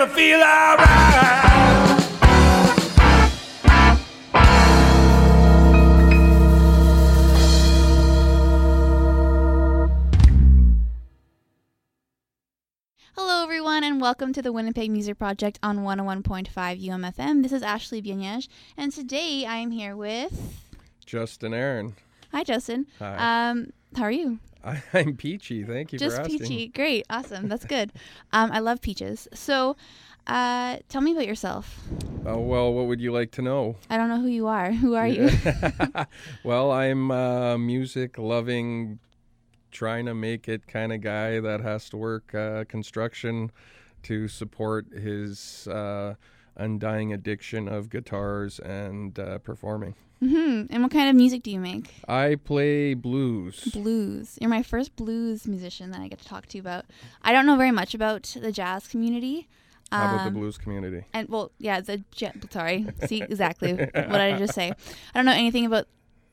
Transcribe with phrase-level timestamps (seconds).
[0.00, 0.86] me feel alright.
[13.14, 17.42] Hello, everyone, and welcome to the Winnipeg Music Project on 101.5 UMFM.
[17.42, 20.62] This is Ashley Bienage, and today I am here with.
[21.04, 21.94] Justin Aaron.
[22.32, 22.86] Hi, Justin.
[23.00, 23.50] Hi.
[23.50, 24.38] Um, how are you?
[24.64, 25.64] I, I'm peachy.
[25.64, 26.38] Thank you Just for asking.
[26.40, 26.68] peachy.
[26.68, 27.06] Great.
[27.10, 27.48] Awesome.
[27.48, 27.92] That's good.
[28.32, 29.28] um, I love peaches.
[29.34, 29.76] So,
[30.26, 31.78] uh, tell me about yourself.
[32.26, 33.76] Oh, well, what would you like to know?
[33.88, 34.70] I don't know who you are.
[34.82, 35.30] Who are you?
[36.44, 38.98] well, I'm a music loving,
[39.70, 43.50] trying to make it kind of guy that has to work uh, construction
[44.02, 46.14] to support his uh,
[46.56, 49.94] undying addiction of guitars and uh, performing.
[50.20, 51.94] Hmm And what kind of music do you make?
[52.06, 53.64] I play blues.
[53.72, 54.36] Blues.
[54.40, 56.84] You're my first blues musician that I get to talk to you about.
[57.22, 59.48] I don't know very much about the jazz community.
[59.90, 61.04] How about the Um, blues community?
[61.12, 62.36] And well, yeah, the jet.
[62.52, 64.70] Sorry, see exactly what I just say.
[64.70, 65.86] I don't know anything about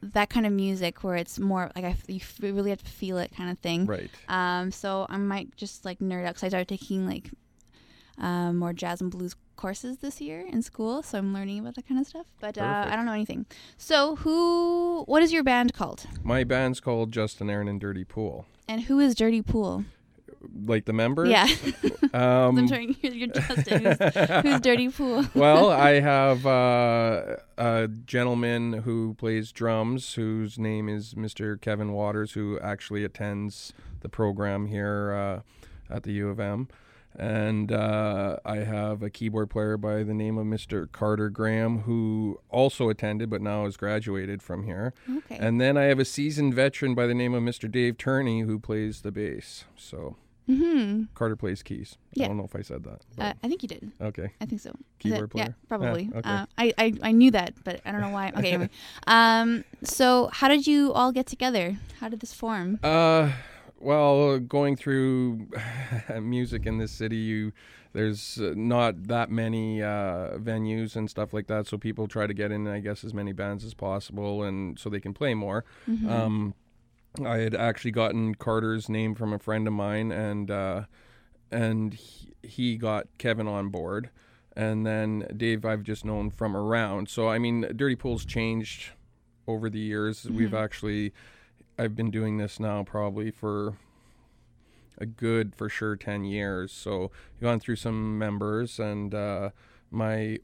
[0.04, 2.90] that kind of music where it's more like I f- you f- really have to
[2.92, 3.88] feel it kind of thing.
[3.88, 4.12] Right.
[4.30, 7.31] Um, so I might just like nerd out because I started taking like
[8.18, 11.88] um, more jazz and blues courses this year in school, so I'm learning about that
[11.88, 12.25] kind of stuff.
[12.40, 13.46] But uh, I don't know anything.
[13.78, 15.04] So who?
[15.06, 16.06] What is your band called?
[16.24, 18.46] My band's called Justin Aaron and Dirty Pool.
[18.68, 19.86] And who is Dirty Pool?
[20.66, 21.30] Like the members?
[21.30, 21.48] Yeah,
[22.14, 22.96] Um, I'm trying.
[23.02, 23.86] You're, you're Justin.
[23.86, 25.25] Who's, who's Dirty Pool?
[25.34, 31.60] well, I have uh, a gentleman who plays drums, whose name is Mr.
[31.60, 35.12] Kevin Waters, who actually attends the program here
[35.90, 36.68] uh, at the U of M.
[37.18, 40.92] And uh, I have a keyboard player by the name of Mr.
[40.92, 44.94] Carter Graham, who also attended but now has graduated from here.
[45.10, 45.38] Okay.
[45.40, 47.69] And then I have a seasoned veteran by the name of Mr.
[47.72, 49.66] Dave Turney, who plays the bass.
[49.75, 50.16] So
[50.48, 51.98] hmm Carter plays keys.
[52.14, 52.25] Yeah.
[52.25, 53.02] I don't know if I said that.
[53.19, 53.92] Uh, I think you did.
[54.02, 54.31] okay.
[54.40, 54.72] I think so.
[55.00, 55.38] Keyboard it?
[55.38, 56.10] Yeah, probably.
[56.16, 56.30] Okay.
[56.30, 58.31] uh, I, I I knew that, but I don't know why.
[58.38, 58.69] Okay, anyway.
[59.08, 61.78] Um, so how did you all get together?
[62.00, 62.80] How did this form?
[62.81, 63.31] Uh,
[63.80, 65.48] well, going through
[66.22, 67.54] music in this city, you
[67.94, 72.34] there's uh, not that many uh, venues and stuff like that, so people try to
[72.34, 75.66] get in, I guess, as many bands as possible, and so they can play more.
[75.90, 76.10] Mm-hmm.
[76.10, 76.54] Um,
[77.26, 80.84] I had actually gotten Carter's name from a friend of mine, and uh,
[81.52, 84.10] and he, he got Kevin on board,
[84.56, 87.10] and then Dave I've just known from around.
[87.10, 88.92] So I mean, Dirty Pool's changed
[89.48, 90.26] over the years.
[90.30, 91.14] We've actually
[91.78, 93.78] I've been doing this now probably for
[94.98, 96.72] a good for sure 10 years.
[96.72, 99.50] So I've gone through some members and uh,
[99.92, 100.40] my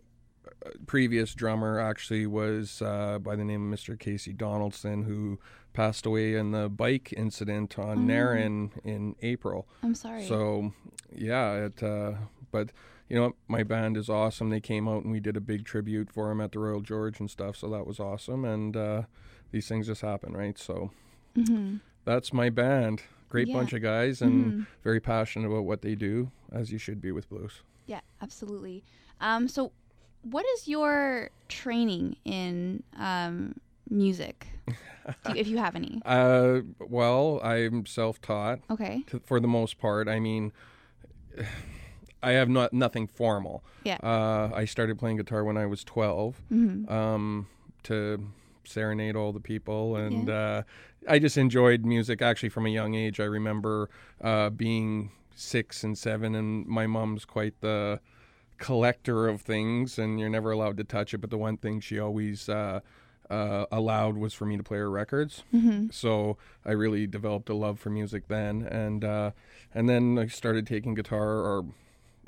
[0.66, 5.40] uh, previous drummer actually was uh, by the name of mr casey donaldson who
[5.74, 9.68] passed away in the bike incident on Nairn in april.
[9.82, 10.26] I'm sorry.
[10.26, 10.72] so
[11.12, 12.14] yeah it uh,
[12.52, 12.72] but
[13.10, 14.50] you know my band is awesome.
[14.50, 17.20] They came out and we did a big tribute for him at the royal george
[17.20, 18.46] and stuff so that was awesome.
[18.46, 19.02] And uh,
[19.52, 20.58] these things just happen right?
[20.60, 20.92] So
[21.36, 23.02] hmm that's my band.
[23.30, 23.54] Great Yeah.
[23.54, 24.68] bunch of guys and Mhm.
[24.84, 27.62] very passionate about what they do, as you should be with blues.
[27.86, 28.84] Yeah, absolutely.
[29.22, 29.72] Um, so
[30.22, 33.56] what is your training in um
[33.90, 36.02] music, you- if you have any?
[36.06, 39.04] Uh, well, I'm self-taught Okay.
[39.08, 40.08] to, for the most part.
[40.08, 40.52] I mean,
[42.24, 43.64] I have not nothing formal.
[43.84, 43.98] Yeah.
[44.04, 47.48] Uh, I started playing guitar when I was 12 hmm um,
[47.84, 48.30] to
[48.66, 50.64] serenade all the people, and uh,
[51.08, 52.22] I just enjoyed music.
[52.22, 53.90] Actually, from a young age, I remember
[54.22, 58.00] uh, being six and seven, and my mom's quite the
[58.58, 61.18] collector of things, and you're never allowed to touch it.
[61.20, 62.80] But the one thing she always uh,
[63.30, 65.44] uh, allowed was for me to play her records.
[65.52, 69.32] hmm So I really developed a love for music then, and uh,
[69.74, 71.66] and then I started taking guitar, or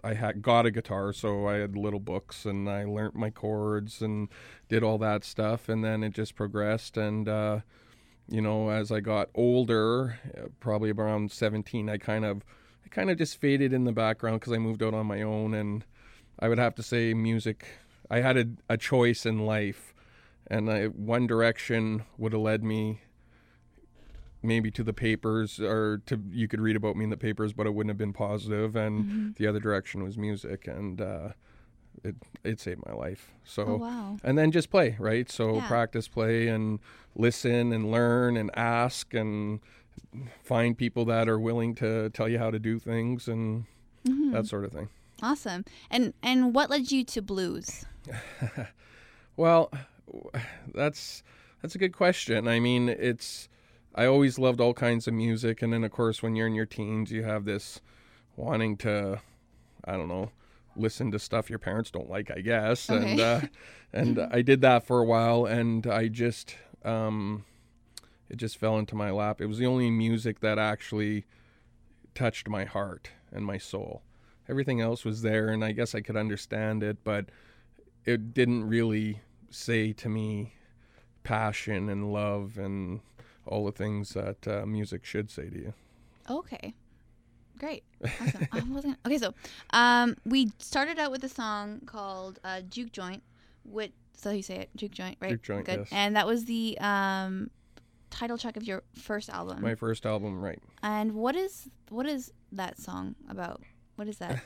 [0.05, 4.03] I had got a guitar, so I had little books, and I learnt my chords
[4.03, 4.29] and
[4.69, 7.59] did all that stuff, and then it just progressed, and uh,
[8.29, 12.43] you know, as I got older, uh, probably around seventeen, I kind of,
[12.85, 15.55] I kind of just faded in the background because I moved out on my own,
[15.55, 15.83] and
[16.39, 17.65] I would have to say music.
[18.11, 19.95] I had a, a choice in life,
[20.45, 23.01] and I, one direction would have led me
[24.45, 27.65] maybe to the papers or to you could read about me in the papers but
[27.67, 28.75] it wouldn't have been positive.
[28.75, 31.29] and the other direction was music and uh
[32.03, 34.17] it it saved my life so Oh wow.
[34.23, 35.67] and then just play right so Yeah.
[35.67, 36.79] practice play and
[37.15, 39.59] listen and learn and ask and
[40.43, 43.65] find people that are willing to tell you how to do things and
[44.07, 44.33] Mm-hmm.
[44.33, 44.89] that sort of thing.
[45.23, 45.65] Awesome.
[45.89, 47.85] And and what led you to blues?
[49.37, 49.71] Well,
[50.73, 51.23] that's
[51.61, 52.47] that's a good question.
[52.47, 53.49] I mean, it's
[53.95, 56.65] I always loved all kinds of music, and then of course when you're in your
[56.65, 57.79] teens, you have this
[58.35, 59.21] wanting to,
[59.85, 60.31] I don't know,
[60.75, 63.41] listen to stuff your parents don't like, I guess, and uh,
[63.93, 67.45] and I did that for a while, and I just um,
[68.29, 69.39] it just fell into my lap.
[69.39, 71.25] It was the only music that actually
[72.13, 74.01] touched my heart and my soul.
[74.49, 77.27] Everything else was there, and I guess I could understand it, but
[78.03, 80.53] it didn't really say to me
[81.23, 82.99] passion and love and
[83.45, 85.73] all the things that uh, music should say to you.
[86.29, 86.73] Okay.
[87.57, 87.83] Great.
[88.03, 88.47] Awesome.
[88.51, 89.17] I wasn't okay.
[89.17, 89.33] So,
[89.71, 93.23] um, we started out with a song called uh, "Juke Joint,"
[93.63, 95.31] which so you say it, "Juke Joint," right?
[95.31, 95.79] Juke Joint, Good.
[95.79, 95.89] yes.
[95.91, 97.49] And that was the um,
[98.09, 99.61] title track of your first album.
[99.61, 100.59] My first album, right?
[100.83, 103.61] and what is what is that song about?
[103.95, 104.43] What is that?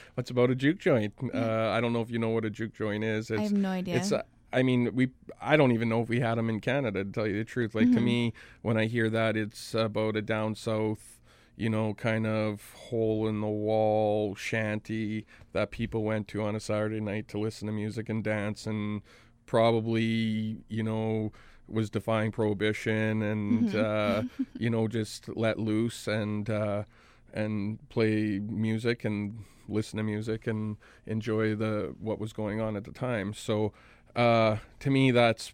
[0.14, 1.12] What's about a juke joint?
[1.34, 3.30] Uh, I don't know if you know what a juke joint is.
[3.30, 3.96] It's I have no idea.
[3.96, 4.12] It's.
[4.12, 4.22] Uh,
[4.54, 5.10] I mean, we.
[5.40, 7.04] I don't even know if we had them in Canada.
[7.04, 8.00] To tell you the truth, like to Mm-hmm.
[8.00, 8.32] me,
[8.62, 11.20] when I hear that, it's about a down south,
[11.56, 16.60] you know, kind of hole in the wall shanty that people went to on a
[16.60, 19.02] Saturday night to listen to music and dance, and
[19.46, 21.32] probably, you know,
[21.68, 23.74] was defying prohibition and Mm-hmm.
[23.74, 24.22] uh,
[24.58, 26.84] you know just let loose and uh,
[27.32, 32.84] and play music and listen to music and enjoy the what was going on at
[32.84, 33.32] the time.
[33.32, 33.72] So
[34.16, 35.52] uh, to me, that's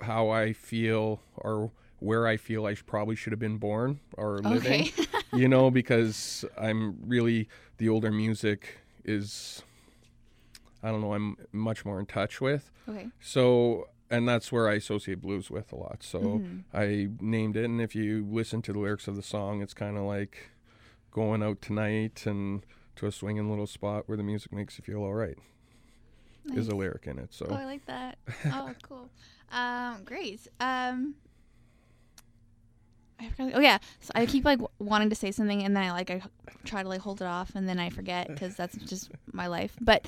[0.00, 4.82] how I feel or where I feel I probably should have been born or living.
[4.98, 5.06] okay.
[5.32, 9.62] you know, because I'm really the older music is.
[10.82, 11.14] I don't know.
[11.14, 12.72] I'm much more in touch with.
[12.88, 13.06] okay.
[13.20, 16.02] So, and that's where I associate blues with a lot.
[16.02, 16.58] So Mm-hmm.
[16.76, 17.64] I named it.
[17.66, 20.50] And if you listen to the lyrics of the song, it's kind of like
[21.12, 25.02] going out tonight and to a swinging little spot where the music makes you feel
[25.04, 25.38] all right.
[26.54, 27.32] Is a lyric in it.
[27.32, 28.18] So Oh, I like that.
[28.46, 29.08] Oh, cool.
[29.50, 30.40] Um, great.
[30.60, 31.14] Um,
[33.20, 33.52] I forgot.
[33.54, 33.78] Oh yeah.
[34.00, 36.22] So I keep like w- wanting to say something, and then I like I
[36.64, 39.76] try to like hold it off, and then I forget because that's just my life.
[39.80, 40.06] But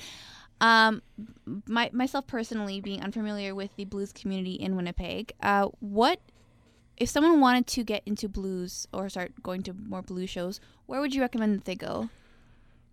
[0.61, 1.01] um,
[1.67, 6.19] my myself personally, being unfamiliar with the blues community in Winnipeg, uh, what
[6.97, 10.59] if someone wanted to get into blues or start going to more blues shows?
[10.85, 12.09] Where would you recommend that they go?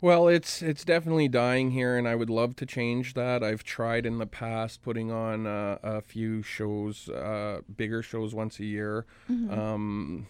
[0.03, 3.45] Well, it's it's definitely dying here, and I would love to change that.
[3.45, 8.59] I've tried in the past putting on uh, a few shows, uh, bigger shows once
[8.59, 9.07] a year.
[9.29, 10.27] Um,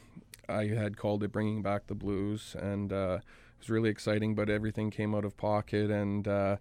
[0.47, 4.35] I had called it "Bringing Back the Blues," and uh, it was really exciting.
[4.35, 6.57] But everything came out of pocket, and uh,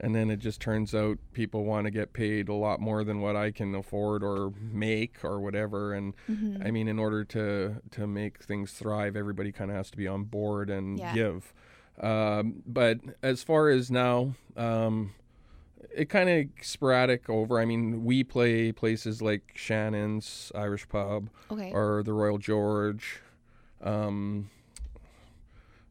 [0.00, 3.20] and then it just turns out people want to get paid a lot more than
[3.20, 5.94] what I can afford or make or whatever.
[5.94, 6.12] And
[6.64, 10.08] I mean, in order to to make things thrive, everybody kind of has to be
[10.08, 11.14] on board and Yeah.
[11.14, 11.54] give.
[12.00, 15.12] Um, but as far as now, um,
[15.94, 17.58] it kind of sporadic over.
[17.58, 21.72] I mean, we play places like Shannon's Irish Pub Okay.
[21.72, 23.20] or the Royal George.
[23.82, 24.50] Um,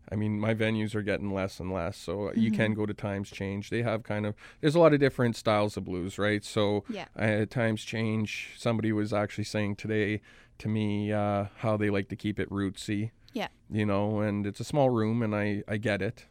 [0.09, 3.29] I mean, my venues are getting less and less, so you can go to Times
[3.29, 3.69] Change.
[3.69, 6.45] They have kind of there's a lot of different styles of blues, right?
[6.45, 7.07] So Yeah.
[7.17, 8.51] uh, Times Change.
[8.57, 10.21] Somebody was actually saying today
[10.59, 13.47] to me uh, how they like to keep it rootsy yeah.
[13.79, 16.25] you know, and it's a small room, and I I get it.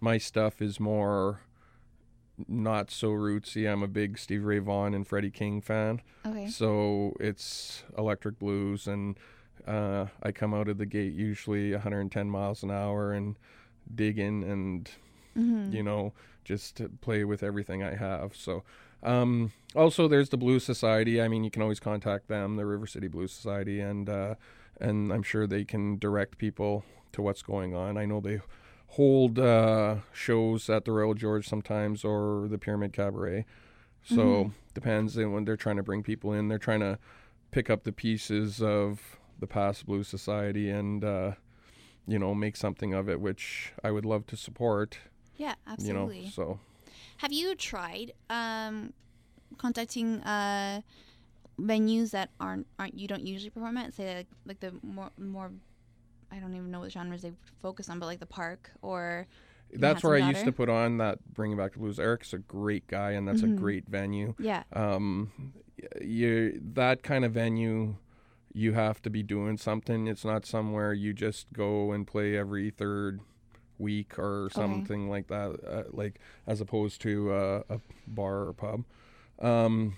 [0.00, 1.40] My stuff is more
[2.48, 3.70] not so rootsy.
[3.70, 6.46] I'm a big Stevie Ray Vaughan and Freddie King fan, Okay.
[6.48, 9.18] so it's electric blues, and
[9.66, 13.36] uh, I come out of the gate usually 110 miles an hour and
[13.94, 14.90] dig in and
[15.38, 15.72] Mm-hmm.
[15.72, 16.12] you know
[16.44, 18.34] just play with everything I have.
[18.34, 18.64] So.
[19.02, 21.22] Um, also, there's the Blues Society.
[21.22, 24.34] I mean, you can always contact them, the River City Blues Society, and uh,
[24.80, 27.96] and I'm sure they can direct people to what's going on.
[27.96, 28.40] I know they
[28.88, 33.44] hold uh, shows at the Royal George sometimes or the Pyramid Cabaret.
[34.02, 35.16] So depends.
[35.16, 36.98] And when they're trying to bring people in, they're trying to
[37.50, 41.32] pick up the pieces of the past Blues Society and uh,
[42.06, 44.98] you know make something of it, which I would love to support.
[45.36, 45.54] Yeah.
[45.66, 46.18] Absolutely.
[46.18, 46.60] You know, so
[47.18, 48.92] Have you tried um,
[49.58, 50.80] contacting uh,
[51.60, 53.94] venues that aren't aren't you don't usually perform at?
[53.94, 55.52] Say like, like the more more
[56.32, 59.26] I don't even know what genres they focus on, but like the park or
[59.72, 62.00] that's where I used to put on that Bringing Back the Blues.
[62.00, 64.34] Eric's a great guy, and that's a great venue.
[64.38, 64.64] yeah.
[64.72, 65.52] um,
[66.00, 67.96] you that kind of venue
[68.52, 72.70] you have to be doing something it's not somewhere you just go and play every
[72.70, 73.20] third
[73.78, 78.84] week or something like that uh, like as opposed to uh, a bar or pub
[79.40, 79.96] um,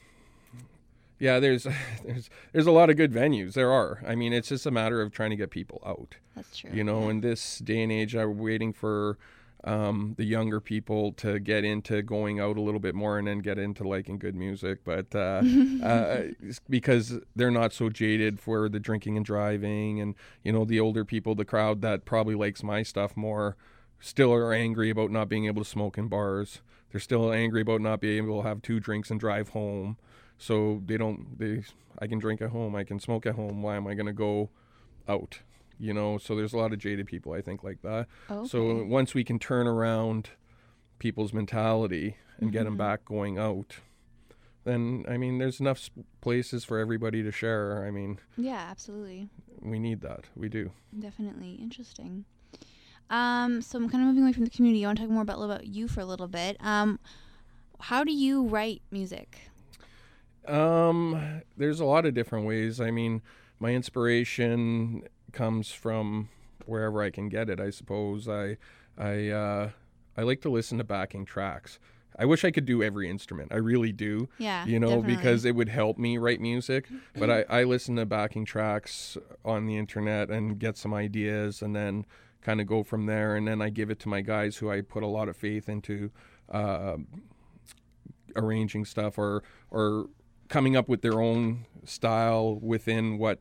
[1.23, 1.69] Yeah, there's
[2.05, 3.53] there's there's a lot of good venues.
[3.55, 4.03] There are.
[4.05, 6.17] I mean, it's just a matter of trying to get people out.
[6.35, 6.71] That's true.
[6.75, 9.19] You know, in this day and age, I'm waiting for
[9.63, 13.39] um, the younger people to get into going out a little bit more and then
[13.39, 14.81] get into liking good music.
[14.83, 15.43] But uh,
[15.85, 16.23] uh,
[16.69, 21.05] because they're not so jaded for the drinking and driving, and you know, the older
[21.05, 23.57] people, the crowd that probably likes my stuff more,
[24.01, 26.63] still are angry about not being able to smoke in bars.
[26.91, 29.99] They're still angry about not being able to have two drinks and drive home.
[30.43, 31.39] So they don't.
[31.39, 31.63] They.
[32.01, 32.75] I can drink at home.
[32.75, 33.63] I can smoke at home.
[33.63, 34.51] Why am I going to go
[35.09, 35.39] out?
[35.79, 36.19] You know.
[36.19, 37.33] So there's a lot of jaded people.
[37.33, 38.09] I think like that.
[38.29, 38.49] okay.
[38.49, 40.31] So once we can turn around
[40.99, 43.77] people's mentality and get 'em get them back going out,
[44.65, 47.85] then I mean, there's enough places for everybody to share.
[47.87, 49.29] I mean, yeah, absolutely.
[49.61, 50.25] we need that.
[50.35, 50.73] We do.
[50.99, 52.25] Definitely interesting.
[53.11, 54.85] Um, so I'm kind of moving away from the community.
[54.85, 56.57] I want to talk more about about you for a little bit.
[56.61, 56.99] Um,
[57.79, 59.52] how do you write music?
[60.47, 62.81] Um, there's a lot of different ways.
[62.81, 63.23] I mean,
[63.59, 66.29] my inspiration comes from
[66.67, 67.61] wherever I can get it.
[67.61, 68.57] I suppose I,
[68.99, 69.71] I, uh,
[70.17, 71.79] I like to listen to backing tracks.
[72.19, 73.53] I wish I could do every instrument.
[73.53, 74.29] I really do.
[74.39, 75.17] Yeah, you know, definitely.
[75.17, 76.87] because it would help me write music.
[77.19, 81.75] But I, I listen to backing tracks on the internet and get some ideas and
[81.77, 82.05] then
[82.43, 83.37] kind of go from there.
[83.37, 85.69] And then I give it to my guys who I put a lot of faith
[85.69, 86.11] into
[86.51, 86.97] uh,
[88.37, 90.09] arranging stuff or, or
[90.53, 93.41] coming up with their own style within what,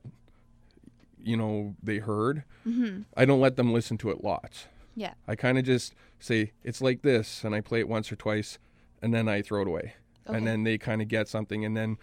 [1.22, 2.44] you know, they heard.
[2.66, 3.04] Mhm.
[3.18, 4.68] I don't let them listen to it lots.
[4.96, 5.14] Yeah.
[5.28, 8.60] I kind of just say, it's like this, and I play it once or twice,
[9.02, 9.96] and then I throw it away
[10.28, 10.38] Okay.
[10.38, 11.98] and then they kind of get something and then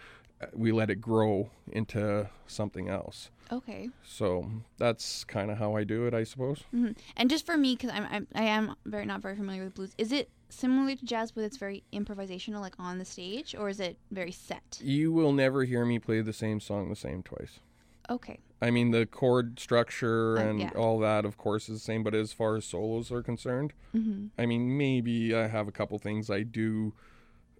[0.53, 3.89] we let it grow into something else Okay.
[4.03, 7.75] so that's kind of how i do it i suppose hmm And just for me,
[7.75, 9.93] because I'm, I'm I am very not very familiar with blues.
[9.97, 13.79] Is it similar to jazz, but it's very improvisational, like on the stage, or is
[13.79, 14.79] it very set?
[14.81, 17.59] you will never hear me play the same song the same twice
[18.09, 18.39] Okay.
[18.61, 20.71] i mean the chord structure Uh, and yeah.
[20.75, 24.27] all that of course is the same but as far as solos are concerned hmm
[24.37, 26.93] i mean maybe i have a couple things i do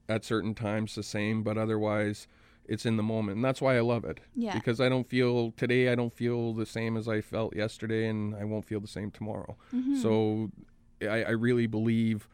[0.08, 2.28] at certain times the same but otherwise
[2.70, 4.54] it's in the moment and that's why i love it Yeah.
[4.54, 8.36] because i don't feel today i don't feel the same as i felt yesterday and
[8.36, 10.02] i won't feel the same tomorrow Mhm.
[10.02, 10.52] So
[11.02, 12.28] I, I really believe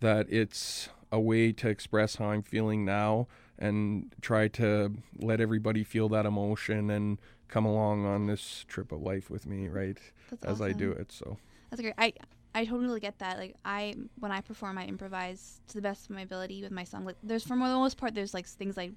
[0.00, 3.26] that it's a way to express how I'm feeling now
[3.58, 7.18] and try to let everybody feel that emotion and
[7.48, 9.98] come along on this trip of life with me, right?
[10.30, 11.10] That's As I do it.
[11.12, 11.38] So
[11.70, 11.94] That's great.
[11.98, 12.12] I
[12.54, 13.38] I totally get that.
[13.38, 16.84] Like I when I perform, I improvise to the best of my ability with my
[16.84, 17.04] song.
[17.04, 18.92] Like there's for the most part, there's like things like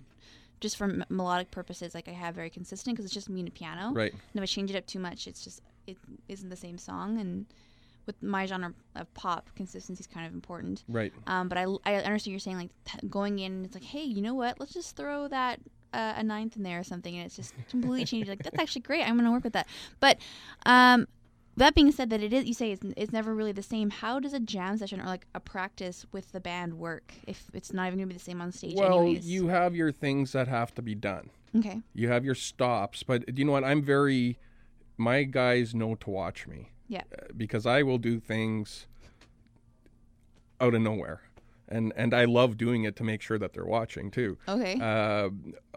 [0.64, 3.50] just for m- melodic purposes, like I have very consistent because it's just me and
[3.50, 3.92] a piano.
[3.94, 4.12] right.
[4.12, 7.20] And if I change it up too much, it's just it isn't the same song.
[7.20, 7.46] And
[8.06, 10.84] with my genre of pop, consistency is kind of important.
[10.88, 11.14] Right.
[11.28, 14.22] Um, but I, I understand you're saying like t- going in, it's like, hey, you
[14.22, 14.60] know what?
[14.60, 15.60] Let's just throw that
[15.94, 18.30] uh, a ninth in there or something, and it's just completely changed.
[18.30, 19.04] Like that's actually great.
[19.04, 19.68] I'm gonna work with that.
[20.00, 20.18] But
[20.66, 21.08] um,
[21.58, 23.90] that being said, that it is you say it's, it's never really the same.
[23.90, 27.72] How does a jam session or like a practice with the band work if it's
[27.74, 28.76] not even gonna be the same on stage?
[28.76, 29.26] Well, anyways?
[29.26, 31.30] you have your things that have to be done.
[31.58, 31.82] okay?
[31.94, 33.64] You have your stops, but you know what?
[33.64, 34.38] I'm very
[34.98, 36.70] my guys know to watch me.
[36.88, 37.02] Yeah.
[37.12, 38.88] Uh, Because I will do things
[40.62, 41.22] out of nowhere.
[41.70, 44.38] And and I love doing it to make sure that they're watching too.
[44.48, 44.80] Okay.
[44.80, 45.30] Uh,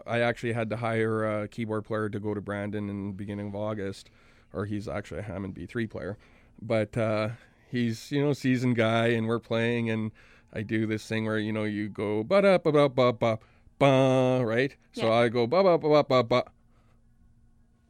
[0.05, 3.47] I actually had to hire a keyboard player to go to Brandon in the beginning
[3.47, 4.09] of August,
[4.57, 6.17] or he's actually a Hammond B3 player,
[6.61, 7.29] but uh,
[7.69, 10.11] he's you know seasoned guy, and we're playing, and
[10.53, 13.39] I do this thing where you know you go ba da ba ba ba ba
[13.79, 16.43] ba right, so I go ba ba ba ba ba ba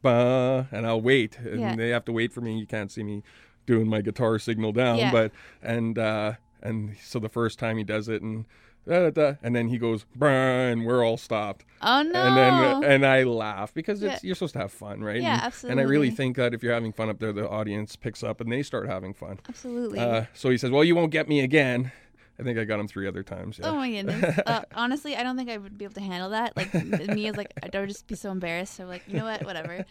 [0.02, 1.76] ba, and I'll wait, and Yeah.
[1.76, 2.58] they have to wait for me.
[2.58, 3.22] You can't see me
[3.66, 5.10] doing my guitar signal down, Yeah.
[5.12, 5.32] but
[5.62, 8.44] and uh, and so the first time he does it and.
[8.88, 12.18] Da, da, da, and then he goes, and we're all stopped oh no.
[12.20, 14.28] and then and I laugh because it's Yeah.
[14.28, 15.20] you're supposed to have fun, right?
[15.20, 17.96] Yeah, and, And I really think that if you're having fun up there, the audience
[17.96, 19.40] picks up and they start having fun.
[19.48, 19.98] Absolutely.
[19.98, 21.92] Uh, so he says, "Well, you won't get me again."
[22.40, 23.58] I think I got him three other times.
[23.58, 23.66] Yeah.
[23.70, 24.38] Oh my goodness.
[24.46, 26.56] Uh, honestly, I don't think I would be able to handle that.
[26.56, 28.74] Like me as like I would just be so embarrassed.
[28.76, 29.84] So like, you know what, whatever.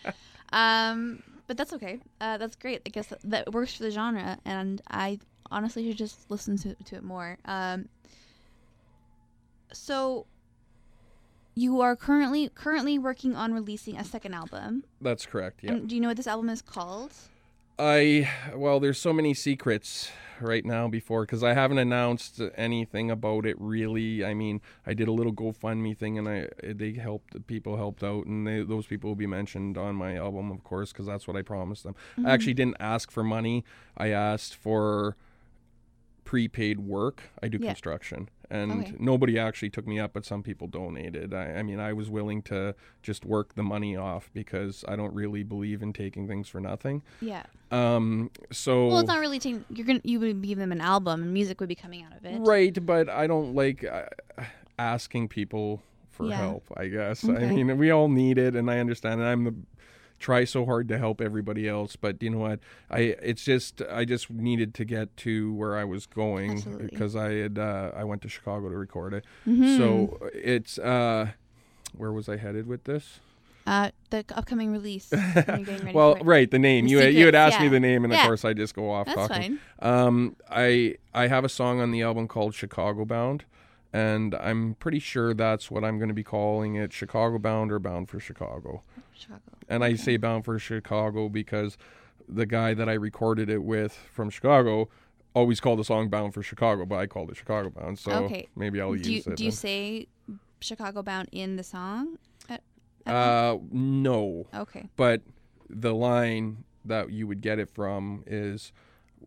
[0.54, 2.00] Um, but that's okay.
[2.22, 2.82] Uh, that's great.
[2.86, 5.20] I guess that, that works for the genre, and I
[5.52, 7.38] honestly should just listen to to it more.
[7.46, 7.90] Um,
[9.74, 10.26] so
[11.58, 14.84] you are currently currently working on releasing a second album.
[15.02, 15.62] That's correct.
[15.64, 15.72] Yeah.
[15.72, 17.14] And do you know what this album is called?
[17.80, 23.48] I well, there's so many secrets right now before because I haven't announced anything about
[23.48, 24.24] it really.
[24.24, 28.28] I mean, I did a little GoFundMe thing and I they helped people helped out
[28.28, 31.36] and they, those people will be mentioned on my album, of course, because that's what
[31.36, 31.96] I promised them.
[32.18, 32.30] I mm-hmm.
[32.30, 33.64] actually didn't ask for money.
[33.98, 35.16] I asked for
[36.24, 37.24] prepaid work.
[37.42, 37.70] I do Yeah.
[37.70, 38.94] construction and Okay.
[39.00, 41.34] nobody actually took me up, but some people donated.
[41.34, 45.14] I, I mean, I was willing to just work the money off because I don't
[45.14, 47.02] really believe in taking things for nothing.
[47.22, 47.44] Yeah.
[47.72, 49.66] Um, so Well, it's not really taking.
[49.70, 52.24] You're gonna you would give them an album, and music would be coming out of
[52.26, 52.40] it.
[52.40, 54.06] right, but I don't like uh,
[54.80, 55.82] asking people
[56.12, 56.38] for Yeah.
[56.38, 56.64] help.
[56.78, 57.24] I guess.
[57.28, 57.46] Okay.
[57.46, 59.20] I mean, we all need it, and I understand.
[59.22, 59.56] And I'm the
[60.20, 62.60] try so hard to help everybody else, but you know what?
[62.90, 66.88] I it's just I just needed to get to where I was going Absolutely.
[66.88, 69.26] because I had uh, I went to Chicago to record it.
[69.48, 69.78] Mhm.
[69.78, 71.32] So it's uh,
[71.96, 73.20] where was I headed with this?
[73.66, 75.12] Uh, the upcoming release.
[75.12, 76.86] when you're getting ready Well, right, the name.
[76.86, 78.74] The you had- you had secrets, asked me the name, and of course I just
[78.74, 79.60] go off That's talking.
[79.80, 79.94] fine.
[79.94, 83.44] Um, I I have a song on the album called Chicago Bound,
[83.92, 87.80] and I'm pretty sure that's what I'm going to be calling it: Chicago Bound or
[87.80, 88.84] Bound for Chicago.
[89.18, 89.42] Chicago.
[89.70, 91.78] And I say Bound for Chicago because
[92.28, 94.90] the guy that I recorded it with from Chicago
[95.34, 98.00] always called the song Bound for Chicago, but I called it Chicago Bound.
[98.00, 98.48] So Okay.
[98.56, 99.36] maybe I'll do you, use it.
[99.38, 99.58] do you then.
[99.58, 100.08] say
[100.60, 102.18] Chicago Bound in the song?
[102.50, 102.64] At,
[103.06, 104.90] at uh, no, okay.
[104.98, 105.22] but
[105.70, 108.72] the line that you would get it from is,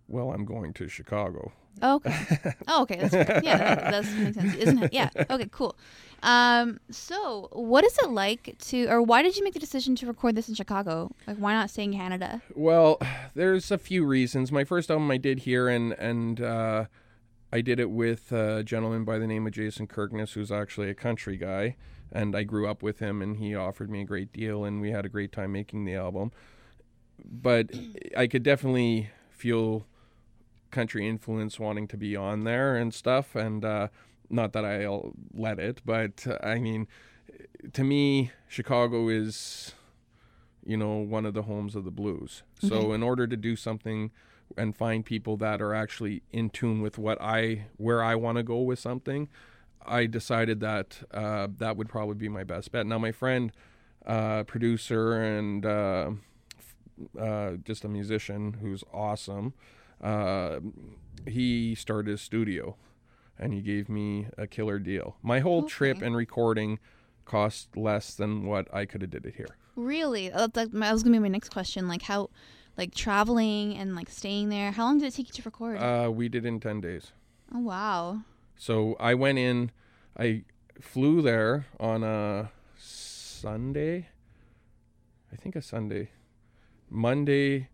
[0.09, 2.55] "Well, I'm going to Chicago." Oh, okay.
[2.69, 2.97] Oh, okay.
[2.97, 3.41] That's fair.
[3.43, 4.55] Yeah, that does make sense.
[4.57, 4.93] Isn't it?
[4.93, 5.11] Yeah.
[5.31, 5.49] Okay.
[5.51, 5.77] Cool.
[6.23, 6.79] Um.
[6.91, 10.35] So, what is it like to, or why did you make the decision to record
[10.35, 11.11] this in Chicago?
[11.27, 12.43] Like, why not stay in Canada?
[12.55, 13.01] Well,
[13.35, 14.53] there's a few reasons.
[14.53, 16.85] My first album I did here, and and uh,
[17.53, 20.95] I did it with a gentleman by the name of Jason Kirkness, who's actually a
[20.95, 21.77] country guy,
[22.13, 24.91] and I grew up with him, and he offered me a great deal, and we
[24.91, 26.33] had a great time making the album.
[27.25, 27.71] But
[28.17, 29.87] I could definitely feel
[30.71, 33.89] country influence wanting to be on there and stuff, and uh,
[34.29, 36.87] not that I'll let it, but uh, I mean,
[37.73, 39.75] to me, Chicago is
[40.65, 42.43] you know, one of the homes of the blues.
[42.59, 42.95] So Okay.
[42.95, 44.11] in order to do something
[44.59, 48.43] and find people that are actually in tune with what I where I want to
[48.43, 49.29] go with something,
[49.85, 52.87] I decided that uh, that would probably be my best bet.
[52.87, 53.53] Now my friend,
[54.05, 56.11] uh, producer and uh,
[57.19, 59.55] uh, just a musician who's awesome,
[60.03, 60.61] uh,
[61.27, 62.77] he started a studio,
[63.39, 65.17] and he gave me a killer deal.
[65.23, 66.79] My whole trip and recording
[67.25, 69.57] cost less than what I could have did it here.
[69.77, 70.33] Really?
[70.33, 71.87] Uh, That, that was gonna be my next question.
[71.89, 72.31] Like, how,
[72.77, 74.73] like, traveling and like staying there.
[74.73, 75.77] How long did it take you to record?
[75.79, 77.13] Uh, we did in 10 days.
[77.55, 78.21] oh wow.
[78.57, 79.71] So I went in,
[80.19, 80.43] I
[80.81, 84.09] flew there on a Sunday.
[85.33, 86.11] I think a Sunday.
[86.91, 87.69] Monday,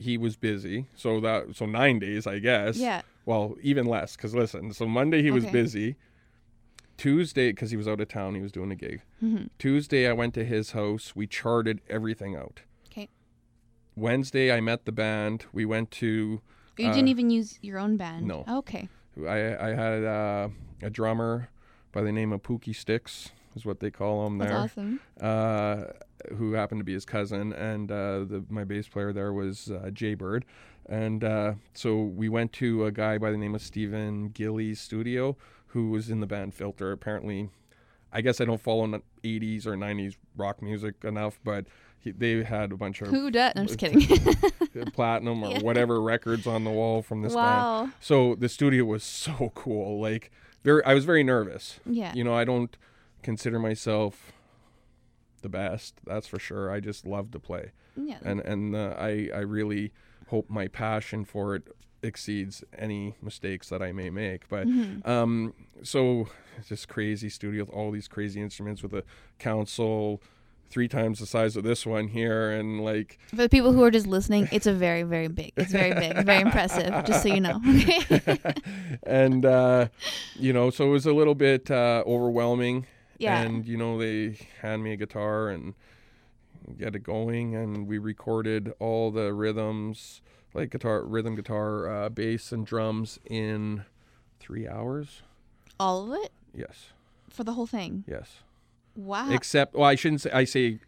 [0.00, 0.86] he was busy.
[0.96, 2.76] So that, so nine days, I guess.
[2.78, 3.02] Yeah.
[3.26, 5.52] Well, even less, because listen, so Monday he was Okay.
[5.52, 5.96] busy.
[6.96, 9.02] Tuesday, because he was out of town, he was doing a gig.
[9.20, 11.14] hmm Tuesday, I went to his house.
[11.16, 12.60] We charted everything out.
[12.90, 13.08] Okay.
[13.96, 15.46] Wednesday, I met the band.
[15.52, 16.40] We went to
[16.78, 18.26] You Uh, didn't even use your own band.
[18.26, 18.44] no.
[18.48, 18.88] Okay.
[19.26, 20.48] I I had uh,
[20.82, 21.50] a drummer
[21.92, 24.48] by the name of Pookie Sticks, is what they call him there.
[24.48, 25.00] That's awesome.
[25.20, 25.84] uh,
[26.36, 29.90] who happened to be his cousin, and uh, the my bass player there was uh,
[29.92, 30.44] Jay Bird,
[30.88, 35.36] and uh, so we went to a guy by the name of Stephen Gillis studio,
[35.68, 36.92] who was in the band Filter.
[36.92, 37.48] Apparently,
[38.12, 38.86] I guess I don't follow
[39.22, 41.66] 80s or 90s rock music enough, but
[41.98, 43.52] he, they had a bunch of Who does?
[43.56, 44.00] I'm just kidding.
[44.92, 45.58] platinum or Yeah.
[45.60, 47.44] whatever records on the wall from this band.
[47.46, 47.90] wow.
[48.00, 50.00] So the studio was so cool.
[50.00, 50.30] Like
[50.64, 51.78] very I was very nervous.
[51.86, 52.12] Yeah.
[52.14, 52.74] You know, I don't
[53.22, 54.32] consider myself
[55.40, 56.70] the best, that's for sure.
[56.70, 57.72] I just love to play.
[57.96, 58.18] yeah.
[58.22, 59.92] And and uh, I I really
[60.28, 61.64] hope my passion for it
[62.02, 64.48] exceeds any mistakes that I may make.
[64.48, 65.06] But Mhm.
[65.06, 66.28] um so
[66.68, 69.04] this crazy studio with all these crazy instruments with a
[69.38, 70.20] console
[70.70, 73.90] three times the size of this one here and like For the people who are
[73.90, 75.52] just listening, it's a very, very big.
[75.56, 76.24] It's very big.
[76.24, 77.04] Very impressive.
[77.04, 77.60] Just so you know.
[79.02, 79.88] And uh,
[80.36, 82.86] you know, so it was a little bit uh, overwhelming.
[83.20, 83.40] Yeah.
[83.42, 85.74] And you know, they hand me a guitar and
[86.78, 90.22] get it going, and we recorded all the rhythms,
[90.54, 93.84] like guitar, rhythm guitar, uh, bass, and drums in
[94.38, 95.22] three hours.
[95.78, 96.88] All of it Yes,
[97.30, 98.04] for the whole thing.
[98.08, 98.38] yes.
[98.96, 99.30] Wow.
[99.30, 100.30] Except, well, I shouldn't say.
[100.32, 100.80] I say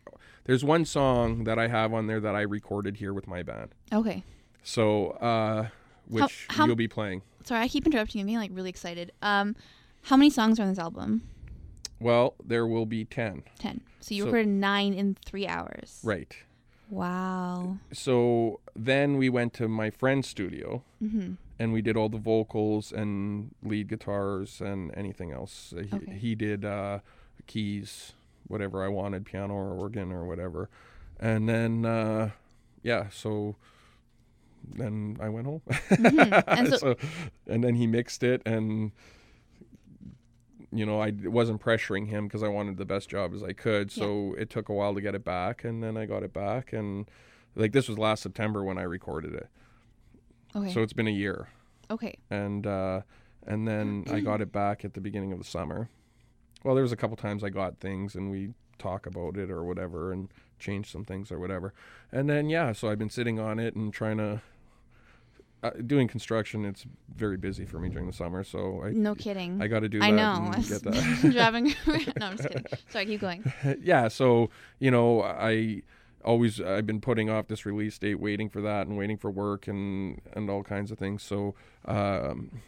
[0.45, 3.75] there's one song that I have on there that I recorded here with my band.
[3.93, 4.25] okay.
[4.65, 5.69] So, uh,
[6.09, 7.23] which how- you'll be playing.
[7.45, 8.23] Sorry, I keep interrupting you.
[8.23, 9.13] I'm being like really excited.
[9.23, 9.55] Um,
[10.03, 11.23] how many songs are on this album?
[12.03, 13.45] Well, there will be ten.
[13.59, 13.81] Ten.
[14.01, 16.01] So you So- recorded nine in three hours.
[16.05, 16.35] Right.
[16.91, 17.79] Wow.
[17.91, 21.35] so then we went to my friend's studio Mm-hmm.
[21.59, 25.73] and we did all the vocals and lead guitars and anything else.
[25.75, 26.13] He, Okay.
[26.19, 26.99] he did uh,
[27.47, 28.13] keys,
[28.47, 30.69] whatever I wanted, piano or organ or whatever.
[31.19, 32.31] And then, uh,
[32.83, 33.57] yeah, so
[34.63, 35.63] then I went home.
[35.69, 36.45] Mhm.
[36.47, 36.97] And so- so,
[37.47, 38.93] and then he mixed it and
[40.73, 43.93] you know, I wasn't pressuring him because I wanted the best job as I could.
[43.93, 46.73] So it took a while to get it back, and then I got it back,
[46.73, 47.09] and
[47.55, 49.49] like this was last September when I recorded it.
[50.57, 50.73] Okay.
[50.73, 51.49] So it's been a year,
[51.91, 52.17] okay.
[52.31, 53.03] and uh,
[53.47, 55.89] and then I got it back at the beginning of the summer.
[56.65, 59.65] Well, there was a couple times I got things, and we talk about it or
[59.65, 61.75] whatever, and change some things or whatever,
[62.11, 64.41] and then yeah, so I've been sitting on it and trying to.
[65.63, 69.63] Uh, doing construction, it's very busy for me during the summer, so I No kidding.
[69.63, 70.51] I got to do I that know.
[70.69, 70.83] Get
[71.23, 71.31] that.
[71.33, 71.67] driving.
[72.19, 72.65] no, I'm just kidding.
[72.91, 73.53] Sorry, keep going.
[73.81, 75.83] yeah, so you know, I
[76.25, 79.69] always I've been putting off this release date, waiting for that, and waiting for work
[79.69, 81.23] and and all kinds of things.
[81.23, 82.61] So um,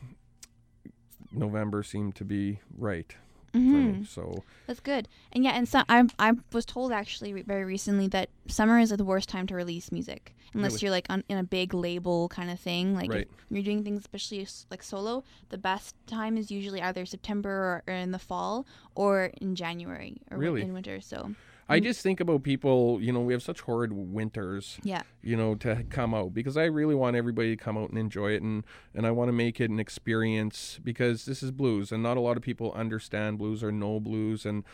[1.33, 3.17] November seemed to be right
[3.55, 4.07] for hmm me.
[4.07, 5.09] So That's good.
[5.33, 8.91] And yeah, and so I I was told actually re- very recently that summer is
[8.91, 10.81] the worst time to release music unless Really?
[10.83, 12.95] you're like on, in a big label kind of thing.
[12.95, 13.29] Like Right.
[13.51, 17.95] you're doing things, especially like solo, the best time is usually either September or, or
[17.95, 20.63] in the fall or in January or Really?
[20.63, 21.01] in winter.
[21.01, 21.35] So
[21.69, 21.85] I mm.
[21.85, 22.99] just think about people.
[23.01, 24.79] You know, we have such horrid winters.
[24.83, 27.99] yeah, you know, to come out because I really want everybody to come out and
[27.99, 31.93] enjoy it and and I want to make it an experience because this is blues
[31.93, 34.65] and not a lot of people understand blues or know blues and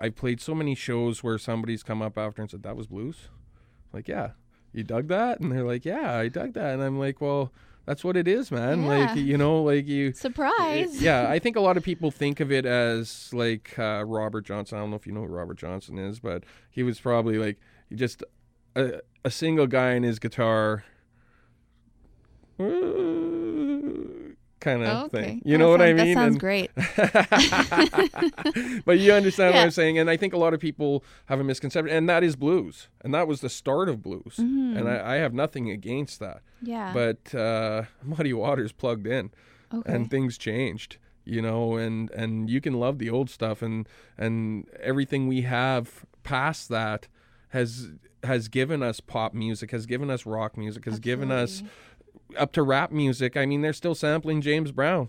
[0.00, 3.28] I've played so many shows where somebody's come up after and said that was blues.
[3.92, 4.30] Like, yeah.
[4.72, 5.40] You dug that?
[5.40, 7.52] And they're like, "Yeah, I dug that." And I'm like, "Well,
[7.88, 8.82] that's what it is, man.
[8.82, 8.88] Yeah.
[8.88, 11.00] Like, you know, like you surprise.
[11.00, 14.76] yeah, I think a lot of people think of it as like uh, Robert Johnson.
[14.76, 17.56] I don't know if you know who Robert Johnson is, but he was probably like
[17.94, 18.22] just
[18.76, 20.84] a, a single guy in his guitar,
[24.60, 25.22] kind of Oh, okay.
[25.24, 25.42] thing.
[25.44, 26.14] You That know what I mean?
[26.14, 26.70] That sounds And- great.
[28.84, 31.44] but you understand what I'm saying, and I think a lot of people have a
[31.44, 34.76] misconception, and that is blues, and that was the start of blues, Mm-hmm.
[34.76, 36.42] and I, I have nothing against that.
[36.62, 36.92] Yeah.
[36.92, 39.30] But uh, Muddy Waters plugged in
[39.72, 39.92] okay.
[39.92, 44.66] and things changed you know and and you can love the old stuff and and
[44.80, 47.06] everything we have past that
[47.50, 47.90] has
[48.24, 51.62] has given us pop music has given us rock music has given us
[52.36, 55.08] up to rap music i mean they're still sampling james brown.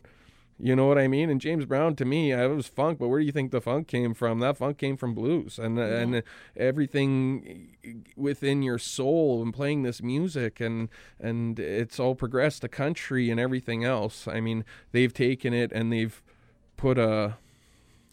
[0.62, 1.30] You know what i mean?
[1.30, 3.88] And james brown to me it was funk but where do you think the funk
[3.88, 4.40] came from?
[4.40, 6.22] That funk came from blues and and
[6.58, 7.70] everything
[8.18, 13.40] within your soul and playing this music and and it's all progressed to country and
[13.40, 14.28] everything else.
[14.28, 16.22] I mean they've taken it and they've
[16.76, 17.38] put a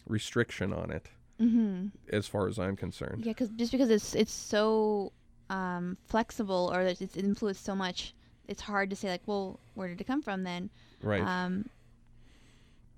[0.06, 1.88] restriction on it Mm-hmm.
[2.10, 3.26] as far as i'm concerned.
[3.26, 5.12] Yeah, because just because it's it's so
[5.50, 8.14] um, flexible or that it's influenced so much,
[8.48, 10.70] it's hard to say like, well, where did it come from then?
[11.02, 11.66] right Um,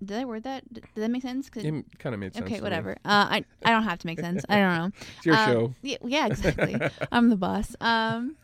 [0.05, 0.63] did I word that?
[0.73, 1.51] Did that make sense?
[1.51, 2.93] 'Cause- it kind of made sense okay, whatever.
[3.05, 4.45] Uh, I I don't have to make sense.
[4.49, 4.91] I don't know.
[5.17, 6.77] it's your Um, show Yeah, yeah, exactly.
[7.13, 7.75] I'm the boss.
[7.81, 8.37] Um,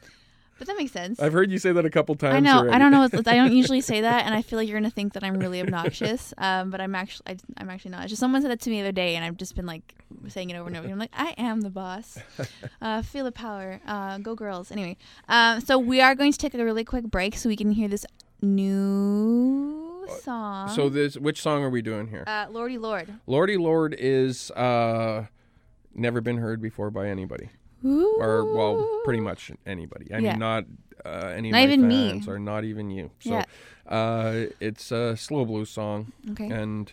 [0.59, 1.21] but that makes sense.
[1.21, 2.59] i've heard you say that a couple times I know.
[2.59, 2.73] already.
[2.75, 3.03] I don't know.
[3.03, 5.61] I don't usually say that, and I feel like you're gonna think that I'm really
[5.61, 6.33] obnoxious.
[6.39, 8.03] Um, but I'm actually, I, I'm actually not.
[8.03, 9.95] It's just someone said that to me the other day, and I've just been like
[10.29, 10.89] saying it over and over.
[10.89, 12.19] I'm like, I am the boss.
[12.81, 13.81] Uh, feel the power.
[13.87, 14.71] Uh, go girls.
[14.71, 14.97] Anyway,
[15.29, 17.89] um, so we are going to take a really quick break so we can hear
[17.89, 18.05] this
[18.43, 20.69] new song.
[20.69, 23.09] so this which song are we doing here uh, Lordy Lord.
[23.27, 25.25] lordy lord is uh
[25.95, 27.49] never been heard before by anybody
[27.85, 30.13] or well, pretty much anybody.
[30.13, 30.31] I Yeah.
[30.31, 30.65] mean, not
[31.05, 32.11] uh, any Not of my even me.
[32.11, 33.11] fans, or not even you.
[33.21, 33.45] So, Yeah.
[33.87, 36.49] uh, it's a slow blues song, Okay.
[36.49, 36.93] and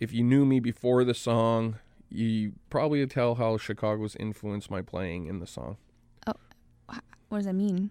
[0.00, 1.76] if you knew me before the song,
[2.08, 5.76] you probably would tell how Chicago's influenced my playing in the song.
[6.26, 6.32] Oh,
[7.28, 7.90] what does that mean?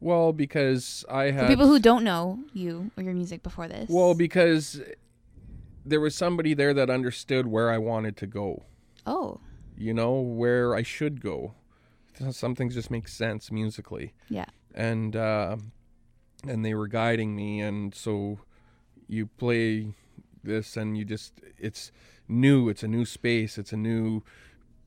[0.00, 3.88] Well, because I For had people who don't know you or your music before this.
[3.90, 4.80] well, because
[5.84, 8.62] there was somebody there that understood where I wanted to go.
[9.06, 9.40] oh,
[9.76, 11.54] You know where I should go.
[12.30, 14.12] Some things just make sense musically.
[14.28, 14.46] yeah.
[14.74, 15.56] and uh,
[16.46, 18.38] and they were guiding me and so
[19.08, 19.94] you play
[20.42, 21.90] this and you just it's
[22.28, 24.22] new it's a new space it's a new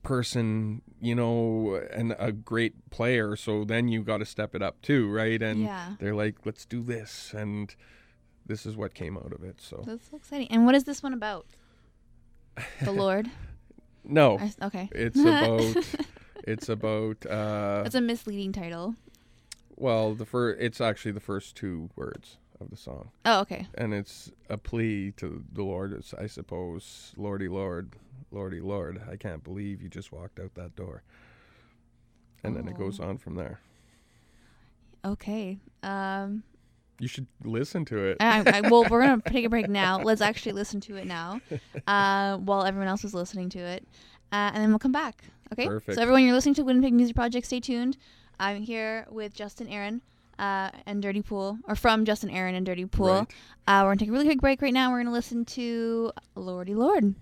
[0.03, 4.81] person you know and a great player so then you got to step it up
[4.81, 5.95] too right and Yeah.
[5.99, 7.75] they're like let's do this and
[8.45, 10.47] this is what came out of it so That's so exciting.
[10.49, 11.45] And what is this one about?
[12.81, 13.29] The Lord.
[14.03, 14.89] no I- okay.
[14.93, 15.61] it's about
[16.47, 18.95] it's about uh That's a misleading title.
[19.75, 23.67] well the first it's actually the first two words of the song Oh, okay.
[23.75, 27.13] and it's a plea to the Lord, it's, I suppose.
[27.15, 27.91] Lordy Lord,
[28.31, 31.03] Lordy Lord, I can't believe you just walked out that door.
[32.43, 33.59] And then it goes on from there.
[35.05, 35.59] Okay.
[35.83, 36.43] Um,
[36.99, 38.17] You should listen to it.
[38.19, 39.99] I, I, well, we're gonna take a break now.
[40.01, 41.39] Let's actually listen to it now,
[41.87, 43.87] uh, while everyone else is listening to it,
[44.31, 45.23] uh, and then we'll come back.
[45.53, 45.67] Okay.
[45.67, 45.95] Perfect.
[45.95, 47.45] So everyone, you're listening to Winnipeg Music Project.
[47.47, 47.97] Stay tuned.
[48.39, 50.01] I'm here with Justin Aaron.
[50.39, 53.07] Uh, and Dirty Pool, or from Justin Aaron and Dirty Pool.
[53.07, 53.27] Right.
[53.67, 54.91] Uh, we're going to take a really quick break right now.
[54.91, 57.15] We're going to listen to Lordy Lord.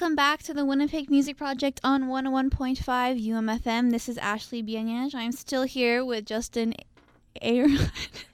[0.00, 2.78] Welcome back to the Winnipeg Music Project on 101.5
[3.26, 3.90] UMFM.
[3.90, 5.12] This is Ashley Bianyaj.
[5.12, 6.72] I'm still here with Justin
[7.42, 7.78] Aaron.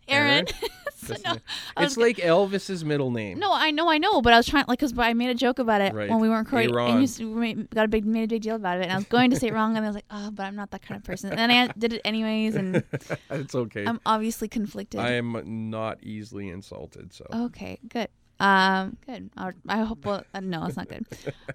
[0.07, 0.47] Aaron.
[0.97, 1.37] So, no,
[1.77, 3.39] it's like Elvis's middle name.
[3.39, 5.59] no, I know, I know, but I was trying, like, because I made a joke
[5.59, 6.09] about it Right.
[6.09, 6.97] when we weren't recording, Aaron.
[6.97, 9.05] and you made, got a big, made a big deal about it, and I was
[9.05, 10.97] going to say it wrong, and I was like, oh, but I'm not that kind
[10.99, 12.83] of person, and then I did it anyways, and
[13.31, 13.85] it's okay.
[13.87, 14.99] I'm obviously conflicted.
[14.99, 18.09] I am not easily insulted, so Okay, good.
[18.45, 19.31] Um, good.
[19.39, 20.05] i I hope.
[20.05, 21.07] Well, uh, no, it's not good.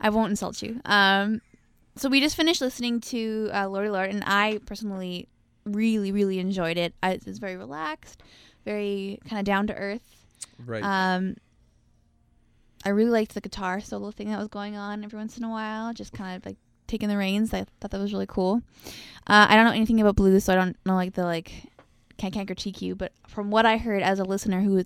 [0.02, 0.82] I won't insult you.
[0.86, 1.40] Um,
[1.96, 5.28] so we just finished listening to uh, Lordy Lord, and I personally
[5.66, 6.96] really, really enjoyed it.
[7.04, 8.24] I, it was very relaxed,
[8.66, 10.26] very kind of down to earth.
[10.66, 10.84] right.
[10.84, 11.36] Um,
[12.86, 15.50] I really liked the guitar solo thing that was going on every once in a
[15.50, 17.54] while, just kind of like taking the reins.
[17.54, 18.64] I thought that was really cool.
[19.28, 21.52] Uh, I don't know anything about blues, so I don't know like the like
[22.18, 24.86] can't can't critique you, but from what I heard as a listener who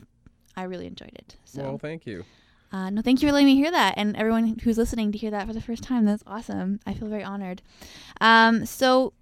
[0.56, 1.36] I really enjoyed it.
[1.46, 2.24] So well, thank you.
[2.72, 5.32] uh, no, thank you for letting me hear that, and everyone who's listening to hear
[5.32, 6.06] that for the first time.
[6.06, 6.80] That's awesome.
[6.86, 7.62] I feel very honored.
[8.22, 9.14] Um, so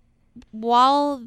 [0.52, 1.24] while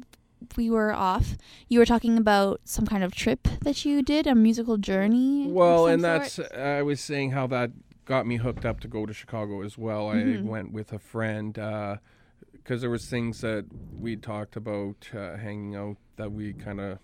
[0.57, 1.37] we were off,
[1.69, 5.47] you were talking about some kind of trip that you did, a musical journey.
[5.51, 6.21] Well, and sort?
[6.21, 7.71] that's I was saying how that
[8.05, 10.07] got me hooked up to go to Chicago as well.
[10.07, 10.39] Mhm.
[10.39, 13.65] I went with a friend because there was things that
[13.99, 16.99] we talked about uh, hanging out that we kind of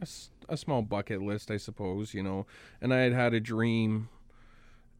[0.00, 0.06] a,
[0.48, 2.46] a small bucket list, I suppose, you know.
[2.80, 4.08] And I had had a dream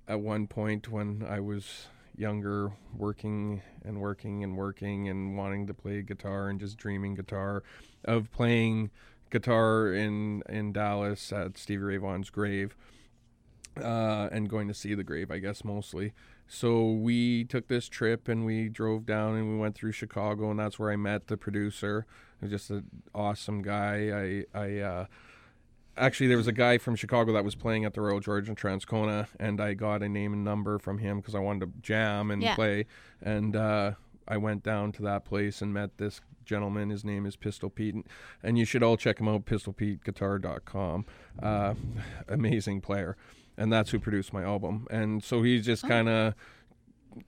[0.09, 5.75] at one point when I was younger, working and working and working and wanting to
[5.75, 7.63] play guitar and just dreaming guitar,
[8.05, 8.91] of playing
[9.31, 12.77] guitar in in Dallas at Stevie Ray Vaughan's grave.
[13.81, 16.13] uh, and going to see the grave, I guess mostly.
[16.47, 20.59] So we took this trip and we drove down and we went through Chicago, and
[20.61, 22.07] that's where I met the producer.
[22.43, 24.45] He was just an awesome guy.
[24.55, 25.07] I I uh,
[25.97, 28.57] actually there was a guy from Chicago that was playing at the Royal George in
[28.57, 32.33] Transcona, and I got a name and number from him because I wanted to jam
[32.33, 32.57] and Yeah.
[32.57, 32.87] play.
[33.23, 33.93] And uh,
[34.27, 36.91] I went down to that place and met this gentleman.
[36.91, 38.09] His name is Pistol Pete, and-
[38.43, 39.45] and you should all check him out.
[39.47, 41.07] PistolPeteGuitar.com.
[41.41, 41.75] Uh,
[42.29, 43.17] amazing player,
[43.57, 44.89] and that's who produced my album.
[44.91, 46.35] And so he's just kind of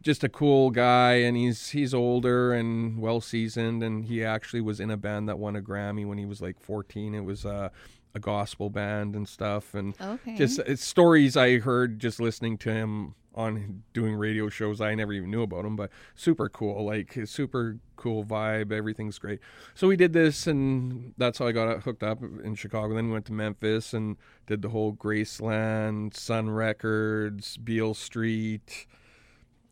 [0.02, 4.80] just a cool guy and he's he's older and well seasoned and he actually was
[4.80, 7.68] in a band that won a Grammy when he was like 14 it was uh,
[8.14, 10.36] a gospel band and stuff and Okay.
[10.36, 15.12] just it's stories I heard just listening to him on doing radio shows I never
[15.12, 19.40] even knew about him but super cool like his super cool vibe everything's great
[19.74, 23.12] so we did this and that's how I got hooked up in Chicago then we
[23.12, 24.16] went to Memphis and
[24.46, 28.86] did the whole Graceland Sun Records Beale Street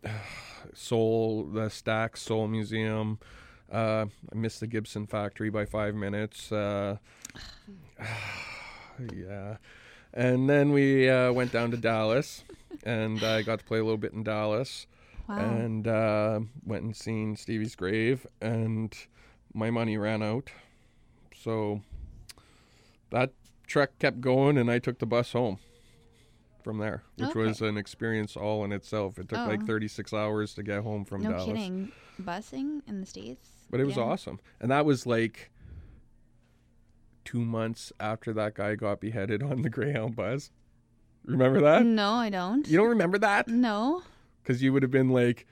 [0.74, 3.18] Soul, the Stax Soul Museum.
[3.70, 6.52] Uh, I missed the Gibson factory by five minutes.
[6.52, 6.96] Uh,
[9.14, 9.56] yeah.
[10.14, 12.44] And then we uh, went down to Dallas,
[12.84, 14.86] and I got to play a little bit in Dallas,
[15.26, 15.38] wow.
[15.38, 18.94] and uh, went and seen Stevie's grave, and
[19.54, 20.50] my money ran out,
[21.34, 21.80] so
[23.10, 23.30] that
[23.66, 25.58] trek kept going, and I took the bus home
[26.62, 27.40] from there, which Okay.
[27.40, 29.18] was an experience all in itself.
[29.18, 29.66] It took like Oh.
[29.66, 31.44] 36 hours to get home from no Dallas.
[31.46, 31.92] kidding.
[32.20, 33.48] Busing in the states.
[33.70, 34.02] But it was Yeah.
[34.04, 34.40] awesome.
[34.60, 35.50] And that was like
[37.24, 40.50] two months after that guy got beheaded on the Greyhound bus.
[41.24, 41.86] Remember that?
[41.86, 42.66] No, I don't.
[42.68, 43.46] You don't remember that?
[43.48, 44.02] No.
[44.42, 45.46] Because you would have been like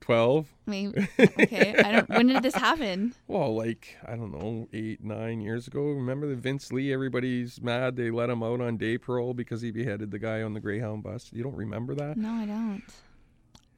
[0.00, 0.46] 12.
[0.66, 1.08] Maybe.
[1.18, 1.74] Okay.
[1.78, 2.08] I don't.
[2.08, 3.14] When did this happen?
[3.28, 5.82] Well, like, I don't know, eight, nine years ago.
[5.82, 6.92] Remember the Vince Li?
[6.92, 7.96] Everybody's mad.
[7.96, 11.02] They let him out on day parole because he beheaded the guy on the Greyhound
[11.02, 11.30] bus.
[11.32, 12.16] You don't remember that?
[12.16, 12.82] No, I don't.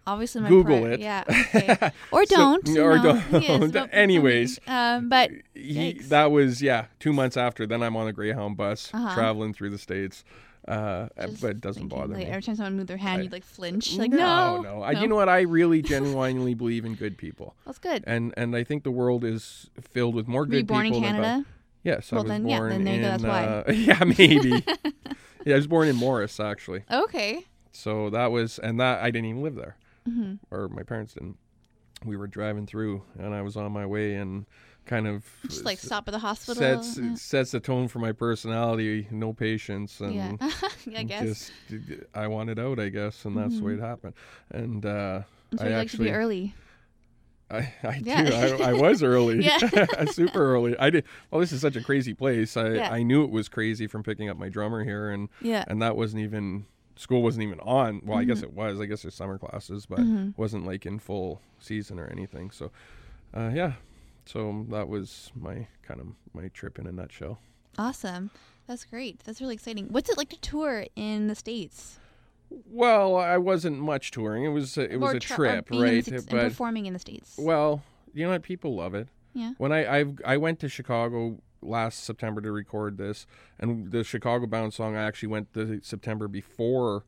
[0.06, 1.00] Obviously, my Google part- it.
[1.00, 1.24] Yeah.
[1.54, 1.90] Okay.
[2.12, 2.66] Or don't.
[2.66, 3.22] you or know.
[3.30, 3.42] don't.
[3.74, 4.58] Yes, Anyways.
[4.66, 8.90] Um, but he, that was yeah two months after then i'm on the greyhound bus
[8.94, 9.14] Uh-huh.
[9.14, 10.24] traveling through the states
[10.68, 13.20] uh, just but it doesn't thinking, bother like, me Every time someone moved their hand,
[13.20, 13.96] I- you'd like flinch.
[13.96, 17.78] Like no, no I, you know what i really genuinely believe in good people That's
[17.78, 18.04] good.
[18.06, 20.92] and and i think the world is filled with more Were you good born in
[20.92, 21.46] people Canada?
[21.82, 23.44] yes Well, i was then, yeah, born then there you in go, that's why.
[23.44, 24.64] uh, yeah maybe
[25.46, 27.44] yeah i was born in morris actually Okay.
[27.72, 31.36] so that was and that i didn't even live there hmm or my parents didn't
[32.04, 34.46] we were driving through and i was on my way and
[34.88, 36.60] kind of Just like stop at the hospital.
[36.60, 37.14] sets yeah.
[37.14, 39.06] sets the tone for my personality.
[39.10, 40.32] No patience, and yeah.
[40.96, 41.52] I guess.
[41.68, 44.14] just I wanted out, I guess, and that's the way it happened.
[44.50, 45.22] And uh,
[45.56, 46.54] so I you like to be actually- early.
[47.50, 48.10] I, I do.
[48.12, 49.56] I, I was early, Yeah.
[50.10, 50.76] super early.
[50.78, 51.04] I did.
[51.30, 52.58] Well, this is such a crazy place.
[52.58, 52.92] I Yeah.
[52.92, 55.64] I knew it was crazy from picking up my drummer here, and Yeah.
[55.66, 56.66] and that wasn't even
[56.96, 58.02] school wasn't even on.
[58.04, 58.28] Well, I Mm-hmm.
[58.34, 58.80] guess it was.
[58.80, 60.00] I guess there's summer classes, but
[60.36, 62.50] wasn't like in full season or anything.
[62.50, 62.70] So,
[63.32, 63.72] uh, yeah.
[64.28, 67.38] So that was my kind of my trip in a nutshell.
[67.78, 68.30] Awesome.
[68.66, 69.20] That's great.
[69.24, 69.86] That's really exciting.
[69.88, 71.98] What's it like to tour in the states?
[72.70, 74.44] Well, I wasn't much touring.
[74.44, 76.08] It was a, it was Or a tra- trip, being in the right?
[76.08, 77.36] And But performing in the states.
[77.38, 78.42] well, you know what?
[78.42, 79.08] People love it.
[79.32, 79.52] Yeah.
[79.56, 83.26] When I I've, I went to Chicago last September to record this,
[83.58, 87.04] and the Chicago bound song I actually went the September before,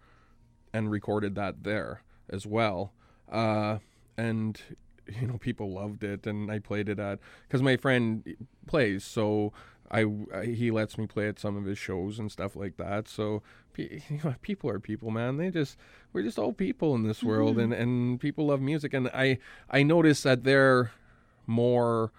[0.72, 2.92] and recorded that there as well.
[3.30, 3.78] Uh,
[4.16, 4.60] and
[5.20, 8.36] you know people loved it, and I played it at because my friend
[8.66, 9.52] plays, so
[9.90, 13.08] I, I he lets me play at some of his shows and stuff like that.
[13.08, 13.42] So
[13.76, 15.36] you know, people are people, man.
[15.36, 15.76] They just
[16.12, 19.38] we're just all people in this world, and and people love music, and I
[19.70, 20.92] I notice that they're
[21.46, 22.12] more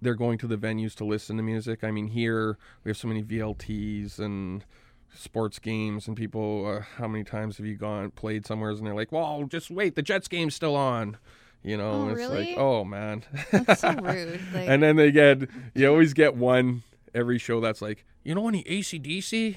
[0.00, 1.82] they're going to the venues to listen to music.
[1.82, 4.64] I mean, here we have so many VLTs and
[5.12, 6.66] sports games, and people.
[6.66, 9.94] Uh, how many times have you gone played somewhere and they're like, "Well, just wait,
[9.94, 11.18] the Jets game's still on."
[11.64, 12.50] You know, Oh, it's really?
[12.50, 13.24] like, oh man.
[13.50, 14.40] That's so rude.
[14.54, 16.82] Like, and then they get you always get one
[17.14, 19.56] every show that's like, you know any ACDC?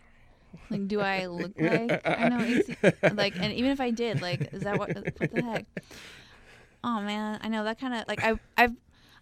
[0.70, 2.38] like, do I look like I know?
[2.40, 4.94] It's, like, and even if I did, like, is that what?
[4.94, 5.66] What the heck?
[6.82, 8.72] Oh man, I know that kind of like I've I've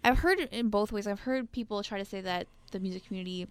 [0.05, 1.07] I've heard it in both ways.
[1.07, 3.49] I've heard people try to say that the music community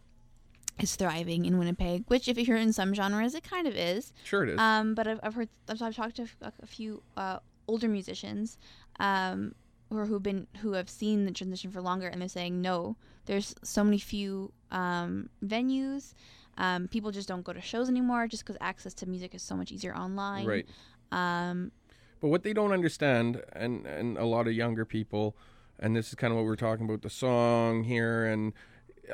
[0.79, 4.13] is thriving in Winnipeg, which if you're in some genres, it kind of is.
[4.23, 4.59] Sure it is.
[4.59, 7.39] Um, but I've, I've heard I've, I've talked to a, a few uh,
[7.73, 8.47] older musicians,
[8.99, 9.39] um,
[9.89, 12.95] or who've been who have seen the transition for longer, and they're saying no.
[13.25, 14.51] There's so many few
[14.81, 16.13] um, venues.
[16.65, 19.55] Um, people just don't go to shows anymore, just because access to music is so
[19.55, 20.45] much easier online.
[20.55, 20.67] right.
[21.11, 21.71] Um,
[22.21, 25.25] But what they don't understand, and and a lot of younger people,
[25.79, 28.53] and this is kind of what we're talking about the song here, and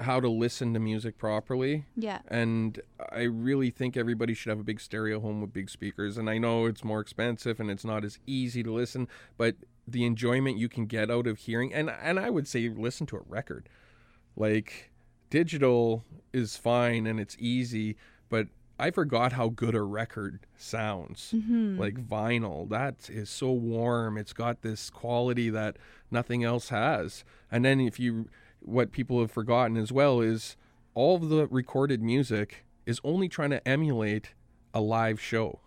[0.02, 1.86] how to listen to music properly.
[1.96, 2.20] Yeah.
[2.28, 2.80] And
[3.12, 6.18] I really think everybody should have a big stereo home with big speakers.
[6.18, 9.56] And I know it's more expensive and it's not as easy to listen, but
[9.88, 13.18] the enjoyment you can get out of hearing and and I would say listen to
[13.18, 13.68] a record.
[14.36, 14.92] Like
[15.30, 17.98] digital is fine and it's easy,
[18.30, 18.48] but
[18.80, 21.34] I forgot how good a record sounds.
[21.36, 21.80] Mm-hmm.
[21.80, 24.18] Like vinyl, that is so warm.
[24.18, 25.78] It's got this quality that
[26.10, 27.26] nothing else has.
[27.52, 28.30] And then if you
[28.62, 30.56] what people have forgotten as well is
[30.94, 34.34] all of the recorded music is only trying to emulate
[34.74, 35.60] a live show.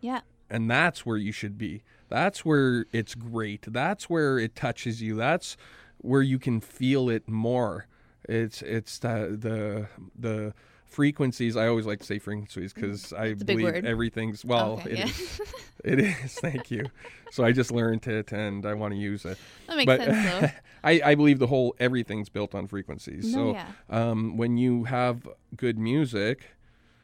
[0.00, 0.20] Yeah.
[0.50, 1.82] And that's where you should be.
[2.08, 3.66] That's where it's great.
[3.68, 5.16] That's where it touches you.
[5.16, 5.56] That's
[5.98, 7.86] where you can feel it more.
[8.28, 10.54] It's it's the the the
[10.94, 11.56] frequencies.
[11.56, 13.84] I always like to say frequencies because I believe word.
[13.84, 14.74] everything's well.
[14.74, 15.04] Okay, it yeah.
[15.06, 15.40] is.
[15.84, 16.32] It is.
[16.36, 16.86] Thank you.
[17.30, 19.36] So I just learned it and I want to use it.
[19.66, 20.50] That makes but sense though.
[20.84, 23.34] I, I believe the whole everything's built on frequencies.
[23.34, 23.66] No, so yeah.
[23.90, 26.54] um, when you have good music,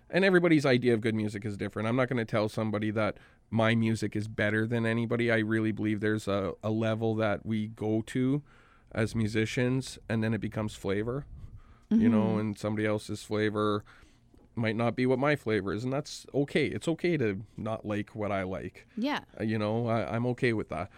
[0.09, 1.89] and everybody's idea of good music is different.
[1.89, 3.19] I'm not going to tell somebody that
[3.51, 5.31] my music is better than anybody.
[5.31, 8.43] I really believe there's a, a level that we go to
[8.93, 11.27] as musicians, and then it becomes flavor,
[11.91, 12.41] you know, Mm-hmm.
[12.41, 13.85] and somebody else's flavor
[14.57, 16.67] might not be what my flavor is, and that's okay.
[16.67, 18.87] It's okay to not like what I like.
[18.97, 19.21] Yeah.
[19.41, 20.91] Uh, you know I, i'm okay with that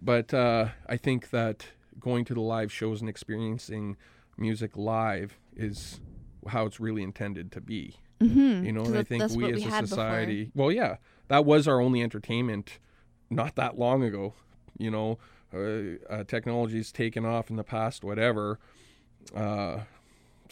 [0.00, 1.66] but uh, i think that
[1.98, 3.96] going to the live shows and experiencing
[4.36, 6.00] music live is
[6.46, 8.64] how it's really intended to be Mm-hmm.
[8.66, 9.86] you know, and i think we as we a had before.
[9.96, 10.96] society well yeah
[11.28, 12.78] that was our only entertainment
[13.30, 14.34] not that long ago
[14.78, 15.18] you know
[15.54, 18.58] uh, uh, technology's taken off in the past whatever
[19.34, 19.78] uh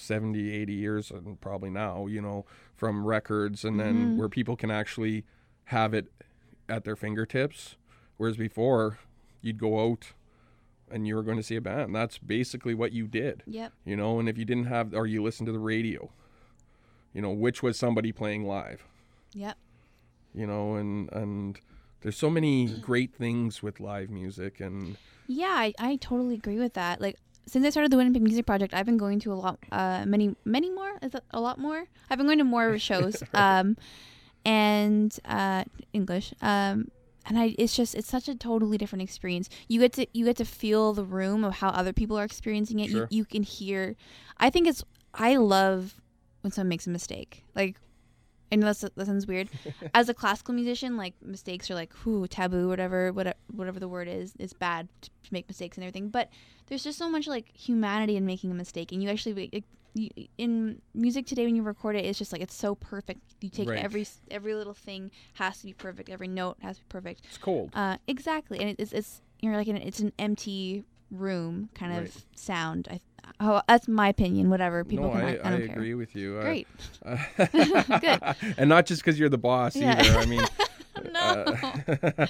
[0.01, 2.45] 70 80 years and probably now you know
[2.75, 4.17] from records and then Mm-hmm.
[4.19, 5.25] where people can actually
[5.67, 6.07] have it
[6.69, 7.77] at their fingertips
[8.17, 8.99] whereas before
[9.43, 10.13] you'd go out
[10.91, 13.73] and you were going to see a band that's basically what you did Yep.
[13.85, 16.11] you know and if you didn't have or you listened to the radio
[17.13, 18.85] you know which was somebody playing live
[19.35, 19.57] Yep.
[20.35, 21.61] you know and and
[22.03, 26.75] there's so many great things with live music and Yeah, I, I totally agree with
[26.75, 27.01] that.
[27.01, 27.17] Like
[27.47, 30.35] since I started the Winnipeg Music Project, I've been going to a lot, uh, many,
[30.45, 30.99] many more.
[31.31, 31.85] A lot more?
[32.11, 33.77] I've been going to more shows, um,
[34.45, 36.91] and uh, English, um,
[37.27, 37.55] and I.
[37.59, 39.49] It's just it's such a totally different experience.
[39.69, 42.81] You get to you get to feel the room of how other people are experiencing
[42.81, 42.91] it.
[42.91, 43.03] Sure.
[43.11, 43.97] You, you can hear.
[44.39, 44.85] I think it's.
[45.15, 46.01] I love
[46.41, 47.45] when someone makes a mistake.
[47.55, 47.77] Like
[48.53, 49.49] I know that's, that sounds weird.
[49.95, 54.09] As a classical musician, like mistakes are like whoo taboo, whatever, whatever, whatever the word
[54.09, 54.35] is.
[54.39, 56.09] It's bad to to make mistakes and everything.
[56.11, 56.31] But
[56.69, 60.09] there's just so much like humanity in making a mistake, and you actually like, you,
[60.39, 63.21] in music today when you record it, it's just like it's so perfect.
[63.41, 63.83] You take Right.
[63.83, 66.09] every every little thing has to be perfect.
[66.11, 67.23] Every note has to be perfect.
[67.25, 71.69] it's cold Uh, exactly, and it, it's it's you're like in, it's an empty room
[71.75, 72.07] kind Right.
[72.07, 72.87] of sound.
[72.91, 73.01] I
[73.41, 74.51] oh that's my opinion.
[74.51, 75.21] Whatever people no can.
[75.23, 75.65] i, I, I, care.
[75.65, 76.69] agree with you I- Great.
[78.01, 78.55] Good.
[78.59, 80.01] and not just because you're the boss Yeah.
[80.01, 80.19] either.
[80.19, 80.45] I mean,
[81.13, 81.45] no.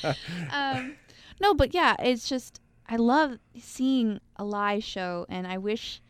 [0.02, 0.14] uh,
[0.52, 0.94] um,
[1.40, 6.00] no, but yeah, it's just I love seeing a live show, and I wish,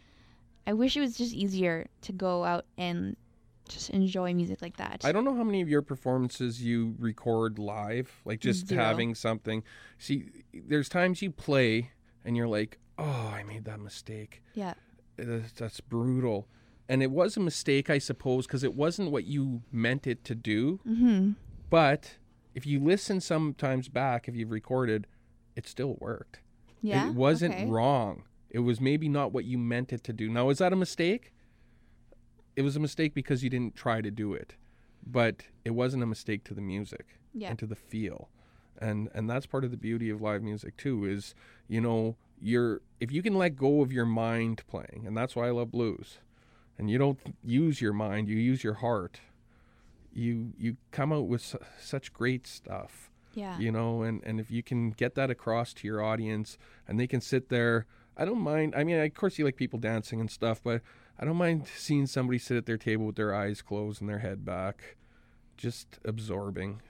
[0.66, 3.16] I wish it was just easier to go out and
[3.68, 5.02] just enjoy music like that.
[5.04, 8.82] I don't know how many of your performances you record live, like just Zero.
[8.82, 9.62] having something.
[9.98, 11.90] See, there's times you play
[12.24, 14.42] and you're like, "Oh, I made that mistake.
[14.54, 14.74] Yeah,
[15.16, 16.48] That's, that's brutal."
[16.88, 20.34] And it was a mistake, I suppose, because it wasn't what you meant it to
[20.36, 20.78] do.
[20.86, 21.32] mm-hmm.
[21.68, 22.18] But
[22.54, 25.08] if you listen sometimes back, if you've recorded,
[25.56, 26.40] it still worked.
[26.80, 27.66] yeah, It wasn't okay.
[27.66, 28.22] wrong.
[28.50, 30.28] It was maybe not what you meant it to do.
[30.30, 31.32] Now, is that a mistake?
[32.54, 34.54] It was a mistake because you didn't try to do it,
[35.04, 37.50] but it wasn't a mistake to the music Yeah.
[37.50, 38.30] and to the feel,
[38.78, 41.04] and and that's part of the beauty of live music too.
[41.04, 41.34] Is
[41.68, 45.48] you know you're if you can let go of your mind playing, and that's why
[45.48, 46.18] I love blues,
[46.78, 49.20] and you don't use your mind, you use your heart.
[50.12, 54.50] You you come out with su- such great stuff Yeah, you know and and if
[54.50, 56.56] you can get that across to your audience
[56.88, 57.84] and they can sit there
[58.16, 60.80] i don't mind i mean of course you like people dancing and stuff but
[61.18, 64.20] i don't mind seeing somebody sit at their table with their eyes closed and their
[64.20, 64.96] head back
[65.58, 66.80] just absorbing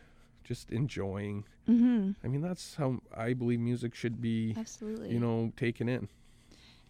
[0.46, 2.12] just enjoying mm-hmm.
[2.24, 5.10] i mean that's how i believe music should be absolutely.
[5.10, 6.08] you know taken in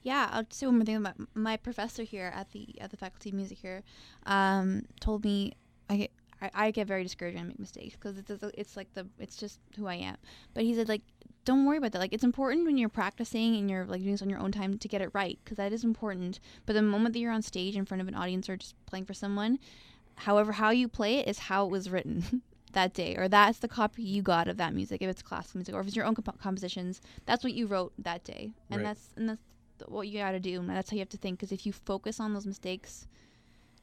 [0.07, 3.31] Yeah, I'll say one more thing about my professor here at the at the faculty
[3.31, 3.83] of music here.
[4.25, 5.55] Um, told me
[5.91, 8.95] I get I, I get very discouraged when I make mistakes because it's it's like
[8.95, 10.17] the it's just who I am.
[10.55, 11.03] But he said like
[11.45, 11.99] don't worry about that.
[11.99, 14.79] Like it's important when you're practicing and you're like doing this on your own time
[14.79, 16.39] to get it right because that is important.
[16.67, 19.07] But the moment that you're on stage in front of an audience or just playing
[19.07, 19.59] for someone,
[20.15, 22.43] however how you play it is how it was written.
[22.77, 25.01] That day, or that's the copy you got of that music.
[25.03, 27.93] If it's classical music, or if it's your own comp- compositions, that's what you wrote
[27.99, 28.85] that day, and Right.
[28.89, 29.41] that's and that's
[29.89, 31.39] what you got to do, and that's how you have to think.
[31.39, 33.07] Because if you focus on those mistakes,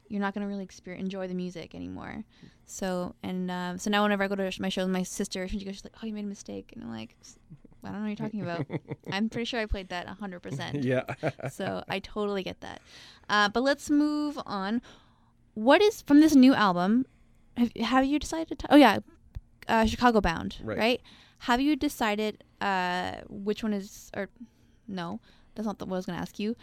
[0.08, 2.22] you're not gonna really experience enjoy the music anymore.
[2.66, 5.64] So and um, so now whenever I go to my show with my sister, she
[5.64, 7.16] goes she's like, "Oh, you made a mistake," and I'm like,
[7.82, 8.66] "I don't know what you're talking about."
[9.12, 10.84] I'm pretty sure I played that hundred percent.
[10.84, 11.02] yeah.
[11.50, 12.80] So I totally get that.
[13.28, 14.80] Uh, but let's move on.
[15.54, 17.06] What is from this new album?
[17.56, 18.58] Have, have you decided?
[18.60, 18.98] To, oh yeah,
[19.68, 20.78] uh, Chicago Bound, Right.
[20.78, 21.00] right.
[21.38, 24.28] Have you decided uh, which one is or
[24.88, 25.20] no?
[25.54, 26.56] That's not the, what I was going to ask you.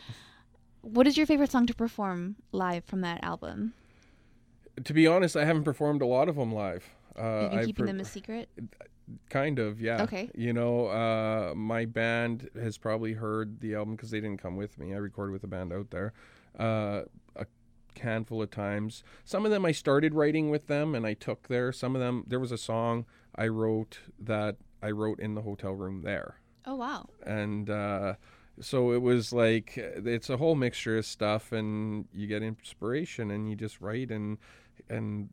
[0.82, 3.74] What is your favorite song to perform live from that album?
[4.86, 6.90] to be honest, I haven't performed a lot of them live.
[7.18, 8.50] Uh, You've keeping per- them a secret.
[9.30, 10.02] Kind of, yeah.
[10.04, 10.32] Okay.
[10.34, 14.80] You know, uh, my band has probably heard the album because they didn't come with
[14.80, 14.94] me.
[14.94, 16.14] I recorded with a band out there
[16.58, 17.02] uh,
[18.00, 19.04] handful of times.
[19.24, 21.72] Some of them I started writing with them and I took there.
[21.72, 25.72] Some of them, there was a song I wrote that I wrote in the hotel
[25.74, 26.36] room there.
[26.66, 27.08] Oh wow.
[27.26, 28.16] And uh,
[28.60, 33.50] so it was like, it's a whole mixture of stuff and you get inspiration and
[33.50, 34.38] you just write and,
[34.90, 35.30] and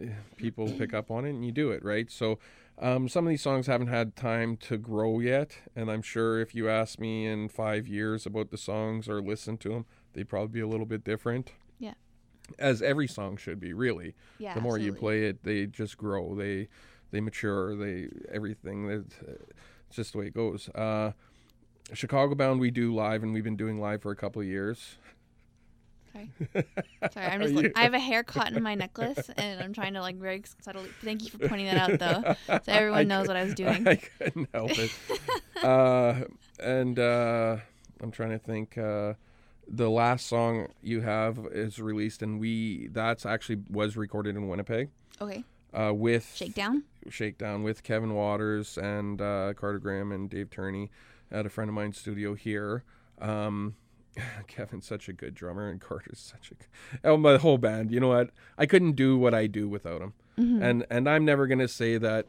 [0.00, 2.10] eh, people pick up on it and you do it, right?
[2.10, 2.38] So
[2.78, 6.54] um, some of these songs haven't had time to grow yet, and I'm sure if
[6.54, 10.52] you ask me in five years about the songs or listen to them, they'd probably
[10.52, 11.52] be a little bit different.
[11.78, 11.94] Yeah.
[12.58, 14.14] As every song should be, really.
[14.38, 14.54] Yeah.
[14.54, 16.34] the more you play it, they just grow.
[16.34, 16.68] They
[17.10, 17.76] they mature.
[17.76, 18.88] They everything.
[18.90, 19.16] It's,
[19.88, 20.68] it's just the way it goes.
[20.70, 21.12] Uh,
[21.92, 24.96] Chicago Bound we do live, and we've been doing live for a couple of years.
[26.12, 26.30] Sorry.
[27.12, 27.76] Sorry, I'm just.
[27.76, 30.88] I have a hair caught in my necklace, and I'm trying to like very subtly.
[31.02, 33.86] Thank you for pointing that out, though, so everyone I knows what I was doing.
[33.86, 34.92] I couldn't help it.
[35.62, 36.24] uh,
[36.58, 37.58] and uh,
[38.00, 38.76] I'm trying to think.
[38.78, 39.14] Uh,
[39.68, 44.90] the last song you have is released, and we that's actually was recorded in Winnipeg
[45.20, 46.84] Okay, uh, with shakedown.
[47.08, 50.90] Shakedown with Kevin Waters and uh, Carter Graham and Dave Turney
[51.30, 52.84] at a friend of mine's studio here.
[53.20, 53.76] Um,
[54.46, 57.90] Kevin's such a good drummer, and Carter's such a oh my whole band.
[57.90, 58.30] You know what?
[58.58, 60.14] I couldn't do what I do without him,
[60.62, 62.26] and and I'm never gonna say that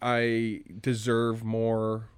[0.00, 2.08] I deserve more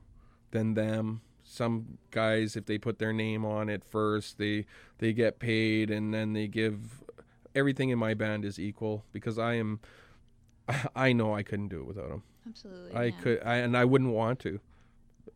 [0.52, 1.20] than them.
[1.54, 4.66] Some guys, if they put their name on it first, they
[4.98, 7.04] they get paid, and then they give
[7.54, 9.80] everything in my band is equal because I am.
[10.96, 12.22] I know I couldn't do it without them.
[12.48, 12.92] Absolutely.
[12.92, 13.20] I yeah.
[13.22, 14.58] could, I, and I wouldn't want to.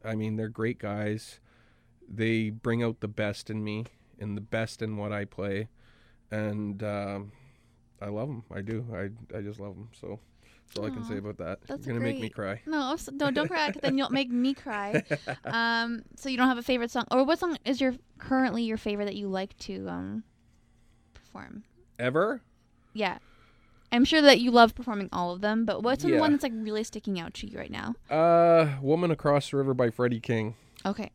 [0.05, 1.39] I mean, they're great guys.
[2.09, 3.87] They bring out the best in me
[4.19, 5.69] and the best in what I play,
[6.33, 7.33] and um,
[8.03, 8.45] I love them.
[8.53, 8.87] I do.
[8.93, 9.91] I I just love them.
[9.93, 10.19] So
[10.69, 11.61] that's all I can say about that.
[11.66, 12.61] that's You're gonna make me cry.
[12.66, 13.73] No, no, don't cry.
[13.83, 15.03] then you'll make me cry.
[15.45, 18.77] Um, so you don't have a favorite song, or what song is your currently your
[18.77, 20.25] favorite that you like to um
[21.14, 21.64] perform?
[21.99, 22.43] Ever?
[22.93, 23.19] Yeah,
[23.91, 26.53] I'm sure that you love performing all of them, but what's the one that's like
[26.55, 27.95] really sticking out to you right now?
[28.11, 30.55] Uh, "Woman Across the River" by Freddie King.
[30.85, 31.11] Okay.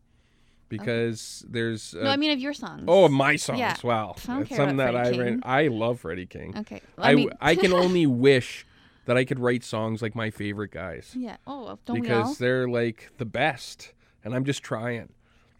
[0.69, 1.93] Because there's.
[1.93, 2.85] Uh, no, I mean of your songs.
[2.87, 3.59] oh, my songs.
[3.59, 3.75] Yeah.
[3.83, 5.41] Wow, I don't That's care something about that I Freddie ran- King.
[5.43, 6.57] I love Freddie King.
[6.57, 6.81] Okay.
[6.97, 8.65] I, I mean, I can only wish
[9.05, 11.13] that I could write songs like my favorite guys.
[11.17, 11.37] yeah.
[11.47, 12.35] Oh, don't because we all?
[12.39, 13.93] they're like the best
[14.23, 15.09] and i'm just trying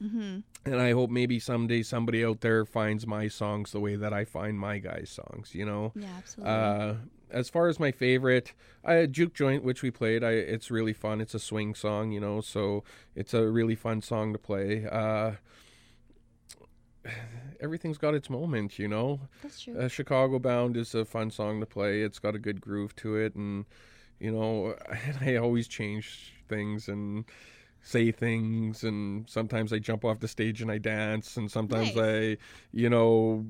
[0.02, 0.40] Mm-hmm.
[0.66, 4.26] and i hope maybe someday somebody out there finds my songs the way that i
[4.26, 6.54] find my guys songs you know Yeah, absolutely.
[6.54, 6.94] uh
[7.32, 8.54] as far as my favorite
[8.86, 12.20] uh, juke joint which we played I, it's really fun it's a swing song you
[12.20, 12.84] know so
[13.16, 15.34] it's a really fun song to play uh
[17.62, 19.78] everything's got its moment you know that's true.
[19.78, 22.02] uh, Chicago Bound is a fun song to play.
[22.02, 23.66] It's got a good groove to it, and
[24.20, 24.76] you know,
[25.22, 27.26] I always change things and
[27.82, 31.98] say things, and sometimes I jump off the stage and I dance, and sometimes Nice.
[31.98, 32.38] I,
[32.72, 33.46] you know,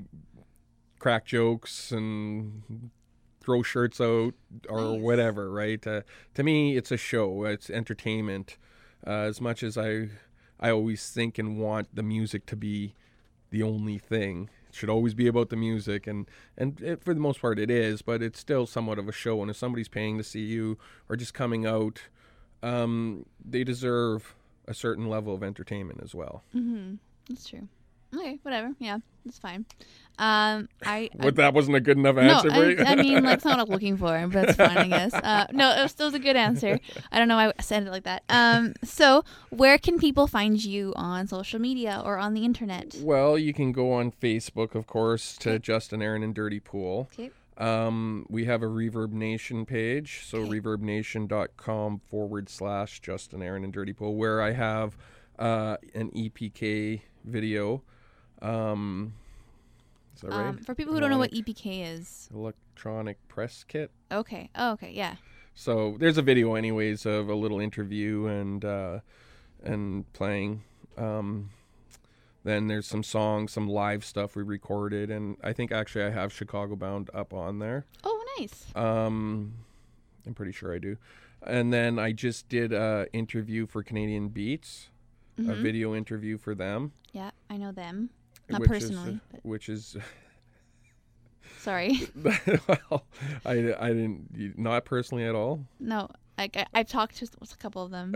[0.99, 2.89] crack jokes and
[3.41, 4.33] throw shirts out
[4.69, 5.01] or Nice.
[5.01, 5.51] whatever.
[5.51, 5.85] Right?
[5.85, 6.01] Uh,
[6.33, 7.43] to me, it's a show.
[7.45, 8.57] It's entertainment.
[9.05, 10.09] Uh, as much as I,
[10.59, 12.95] I always think and want the music to be
[13.53, 14.49] the only thing.
[14.67, 16.27] It should always be about the music, and
[16.57, 18.01] and it, for the most part, it is.
[18.01, 19.41] But it's still somewhat of a show.
[19.41, 22.01] And if somebody's paying to see you or just coming out,
[22.63, 24.35] um, they deserve
[24.67, 26.43] a certain level of entertainment as well.
[26.55, 26.95] Mm-hmm.
[27.29, 27.67] That's true.
[28.15, 28.71] Okay, whatever.
[28.79, 29.65] Yeah, that's fine.
[30.19, 32.83] Um, I, I But that wasn't a good enough no, answer for I, you.
[32.85, 35.13] I mean, like, it's not what I'm looking for, but it's fine, I guess.
[35.23, 36.79] Uh, no, it was still a good answer.
[37.11, 38.23] I don't know why I said it like that.
[38.29, 42.95] Um, so where can people find you on social media or on the internet?
[42.99, 45.59] well, you can go on Facebook, of course, to Okay.
[45.59, 47.09] Justin Aaron and Dirty Pool.
[47.13, 47.31] Okay.
[47.57, 50.59] Um, we have a Reverb Nation page, so Okay.
[50.59, 54.97] reverbnation.com forward slash Justin Aaron and Dirty Pool, where I have
[55.39, 57.83] uh, an EPK video.
[58.43, 59.13] Um,
[60.15, 60.47] is that right?
[60.49, 63.89] Um, for people who don't know what EPK is, Electronic press kit.
[64.11, 64.49] okay.
[64.55, 64.91] Oh, okay.
[64.91, 65.15] Yeah.
[65.55, 68.99] So there's a video, anyways, of a little interview and uh,
[69.63, 70.63] and playing.
[70.97, 71.49] Um,
[72.43, 76.33] then there's some songs, some live stuff we recorded, and I think actually I have
[76.33, 77.85] Chicago Bound up on there.
[78.03, 78.65] Oh, nice.
[78.75, 79.53] Um,
[80.27, 80.97] I'm pretty sure I do.
[81.45, 84.89] And then I just did a interview for Canadian Beats,
[85.37, 85.61] a Mhm.
[85.61, 86.91] video interview for them.
[87.13, 88.09] Yeah, I know them.
[88.53, 89.97] Not which personally, is, which is
[91.59, 91.99] Sorry.
[92.67, 93.05] well,
[93.45, 95.65] I, I didn't not personally at all.
[95.79, 98.15] no, like I, I've talked to a couple of them.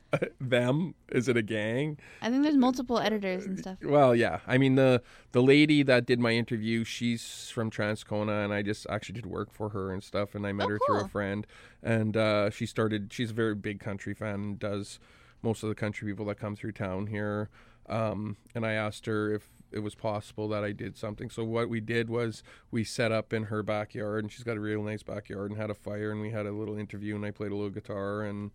[0.40, 1.98] them is it a gang?
[2.22, 3.78] I think there's multiple editors and stuff.
[3.84, 4.40] Well, yeah.
[4.46, 8.86] I mean the the lady that did my interview, she's from Transcona, and I just
[8.90, 10.34] actually did work for her and stuff.
[10.34, 11.46] And I met Oh, her through a friend,
[11.82, 13.12] and uh, she started.
[13.12, 14.98] She's a very big country fan and does
[15.42, 17.48] most of the country people that come through town here.
[17.88, 21.30] Um, and I asked her if it was possible that I did something.
[21.30, 24.60] So what we did was we set up in her backyard, and she's got a
[24.60, 27.30] real nice backyard, and had a fire, and we had a little interview, and I
[27.30, 28.50] played a little guitar, and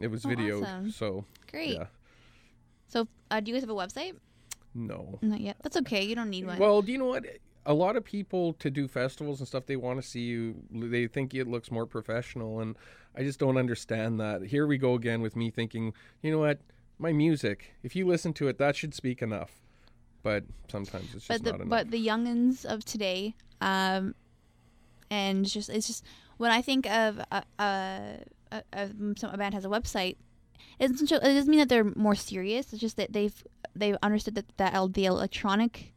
[0.00, 0.62] it was Oh, videoed.
[0.64, 0.90] awesome.
[0.90, 1.74] So Great.
[1.78, 1.86] yeah,
[2.88, 4.16] So, uh, do you guys have a website?
[4.74, 5.18] no.
[5.22, 5.56] Not yet.
[5.62, 6.04] That's okay.
[6.04, 6.58] You don't need one.
[6.58, 7.24] Well, do you know what?
[7.66, 10.62] A lot of people to do festivals and stuff, they want to see you.
[10.70, 12.76] They think it looks more professional, and
[13.14, 14.44] I just don't understand that.
[14.44, 16.60] Here we go again with me thinking, you know what?
[16.98, 19.60] My music, if you listen to it, that should speak enough.
[20.22, 21.70] But sometimes it's just but the not enough.
[21.70, 24.14] but the youngins of today, um,
[25.10, 26.04] and it's just it's just
[26.36, 28.18] when I think of a, a,
[28.52, 30.16] a, a band has a website,
[30.78, 32.72] it doesn't, show, it doesn't mean that they're more serious.
[32.72, 33.44] It's just that they've
[33.74, 35.94] they've understood that that the electronic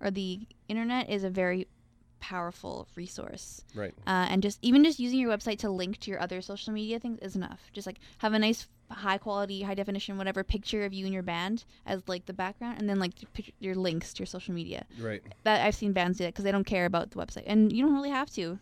[0.00, 1.66] or the internet is a very
[2.28, 3.62] powerful resource.
[3.74, 3.94] right.
[4.06, 6.98] uh, and just even just using your website to link to your other social media
[6.98, 7.60] things is enough.
[7.72, 11.22] Just like have a nice high quality, high definition, whatever picture of you and your
[11.22, 14.84] band as like the background, and then like your, your links to your social media.
[15.00, 15.22] Right.
[15.44, 17.84] That I've seen bands do that because they don't care about the website, and you
[17.84, 18.58] don't really have to.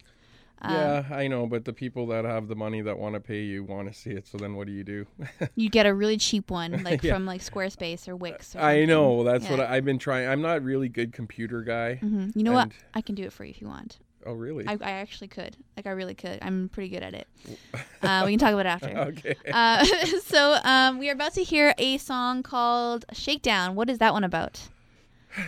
[0.62, 3.42] Um, yeah, I know, but the people that have the money that want to pay
[3.42, 4.26] you want to see it.
[4.26, 5.06] So then, what do you do?
[5.56, 7.12] you get a really cheap one, like Yeah.
[7.14, 8.54] from like Squarespace or Wix.
[8.56, 9.66] Or I know that's what Yeah.
[9.66, 10.28] I, I've been trying.
[10.28, 11.98] I'm not really good computer guy.
[12.02, 12.34] Mhm.
[12.34, 12.70] You know what?
[12.94, 13.98] I can do it for you if you want.
[14.26, 14.66] Oh, really?
[14.66, 15.54] I, I actually could.
[15.76, 16.38] Like I really could.
[16.40, 17.28] I'm pretty good at it.
[18.02, 18.98] Uh, we can talk about it after.
[18.98, 19.34] okay.
[19.50, 19.82] Uh,
[20.26, 24.24] so um, we are about to hear a song called "Shakedown." What is that one
[24.24, 24.68] about?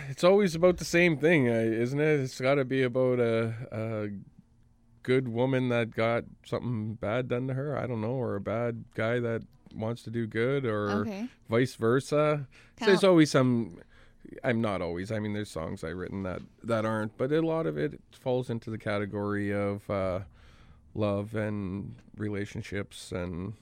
[0.09, 2.19] It's always about the same thing, isn't it?
[2.19, 4.07] It's got to be about a, a
[5.07, 7.77] good woman that got something bad done to her.
[7.77, 9.41] I don't know, or a bad guy that
[9.73, 11.29] wants to do good, or Okay.
[11.49, 12.45] vice versa.
[12.77, 13.77] So there's always some.
[14.43, 15.09] I'm not always.
[15.09, 18.49] I mean, there's songs I've written that that aren't, but a lot of it falls
[18.49, 20.19] into the category of uh,
[20.93, 23.53] love and relationships and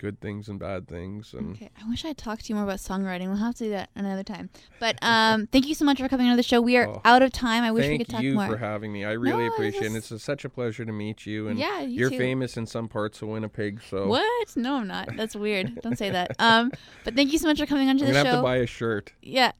[0.00, 1.68] good things and bad things and Okay.
[1.80, 3.26] I wish I talked to you more about songwriting.
[3.26, 4.48] We'll have to do that another time.
[4.78, 6.60] But um, thank you so much for coming on the show.
[6.60, 7.02] We are Oh.
[7.04, 7.62] out of time.
[7.62, 8.34] I wish we could talk more.
[8.34, 9.04] Thank you for having me.
[9.04, 9.92] I really No, appreciate it.
[9.92, 11.48] this- It's such a pleasure to meet you.
[11.48, 12.16] And yeah, you you're too.
[12.18, 14.56] famous in some parts of Winnipeg, so What?
[14.56, 15.14] No, I'm not.
[15.16, 15.80] That's weird.
[15.82, 16.34] Don't say that.
[16.40, 16.72] Um,
[17.04, 18.24] but thank you so much for coming onto I'm the show.
[18.24, 19.12] have to buy a shirt.
[19.22, 19.52] Yeah.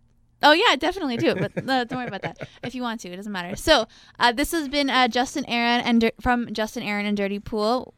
[0.42, 1.34] Oh yeah, definitely do.
[1.34, 2.48] But no, don't worry about that.
[2.64, 3.54] If you want to, it doesn't matter.
[3.56, 3.86] So
[4.18, 7.92] uh, this has been uh, Justin Aaron and Dir- from Justin Aaron and Dirty Pool.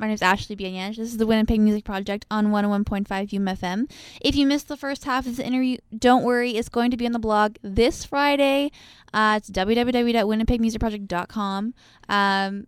[0.00, 0.96] My name is Ashley Bianyaj.
[0.96, 3.90] This is the Winnipeg Music Project on 101.5 UMFM.
[4.22, 6.52] If you missed the first half of this interview, don't worry.
[6.52, 8.72] It's going to be on the blog this Friday.
[9.12, 11.74] Uh, it's www.winnipegmusicproject.com.
[12.08, 12.66] Um,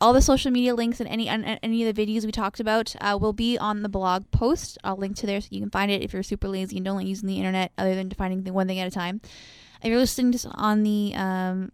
[0.00, 2.94] all the social media links and any and any of the videos we talked about
[3.00, 4.78] uh, will be on the blog post.
[4.84, 6.98] I'll link to there so you can find it if you're super lazy and don't
[6.98, 9.20] like using the internet other than finding one thing at a time.
[9.82, 11.72] If you're listening to on the um,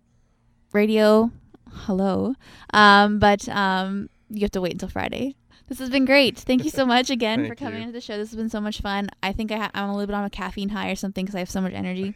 [0.72, 1.32] radio,
[1.70, 2.34] hello,
[2.72, 5.36] um, but um, you have to wait until Friday.
[5.68, 6.38] This has been great.
[6.38, 7.80] Thank you so much again for coming you.
[7.82, 8.16] into the show.
[8.16, 9.08] This has been so much fun.
[9.22, 11.34] I think I ha- I'm a little bit on a caffeine high or something because
[11.34, 12.14] I have so much energy.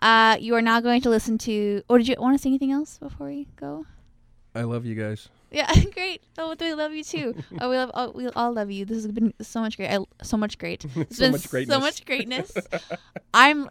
[0.00, 1.82] Uh, you are now going to listen to.
[1.88, 3.86] Or did you want to say anything else before we go?
[4.54, 5.28] I love you guys.
[5.50, 6.22] Yeah, great.
[6.36, 7.34] Oh, we love you too.
[7.60, 7.90] Oh, we love.
[7.94, 8.84] Oh, we all love you.
[8.84, 9.90] This has been so much great.
[9.90, 10.84] I, so much great.
[10.96, 11.74] It's So been much greatness.
[11.74, 12.52] So much greatness.
[13.32, 13.68] I'm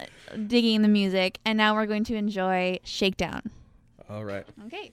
[0.47, 3.41] digging the music, and now we're going to enjoy Shakedown.
[4.09, 4.45] All right.
[4.67, 4.91] Okay.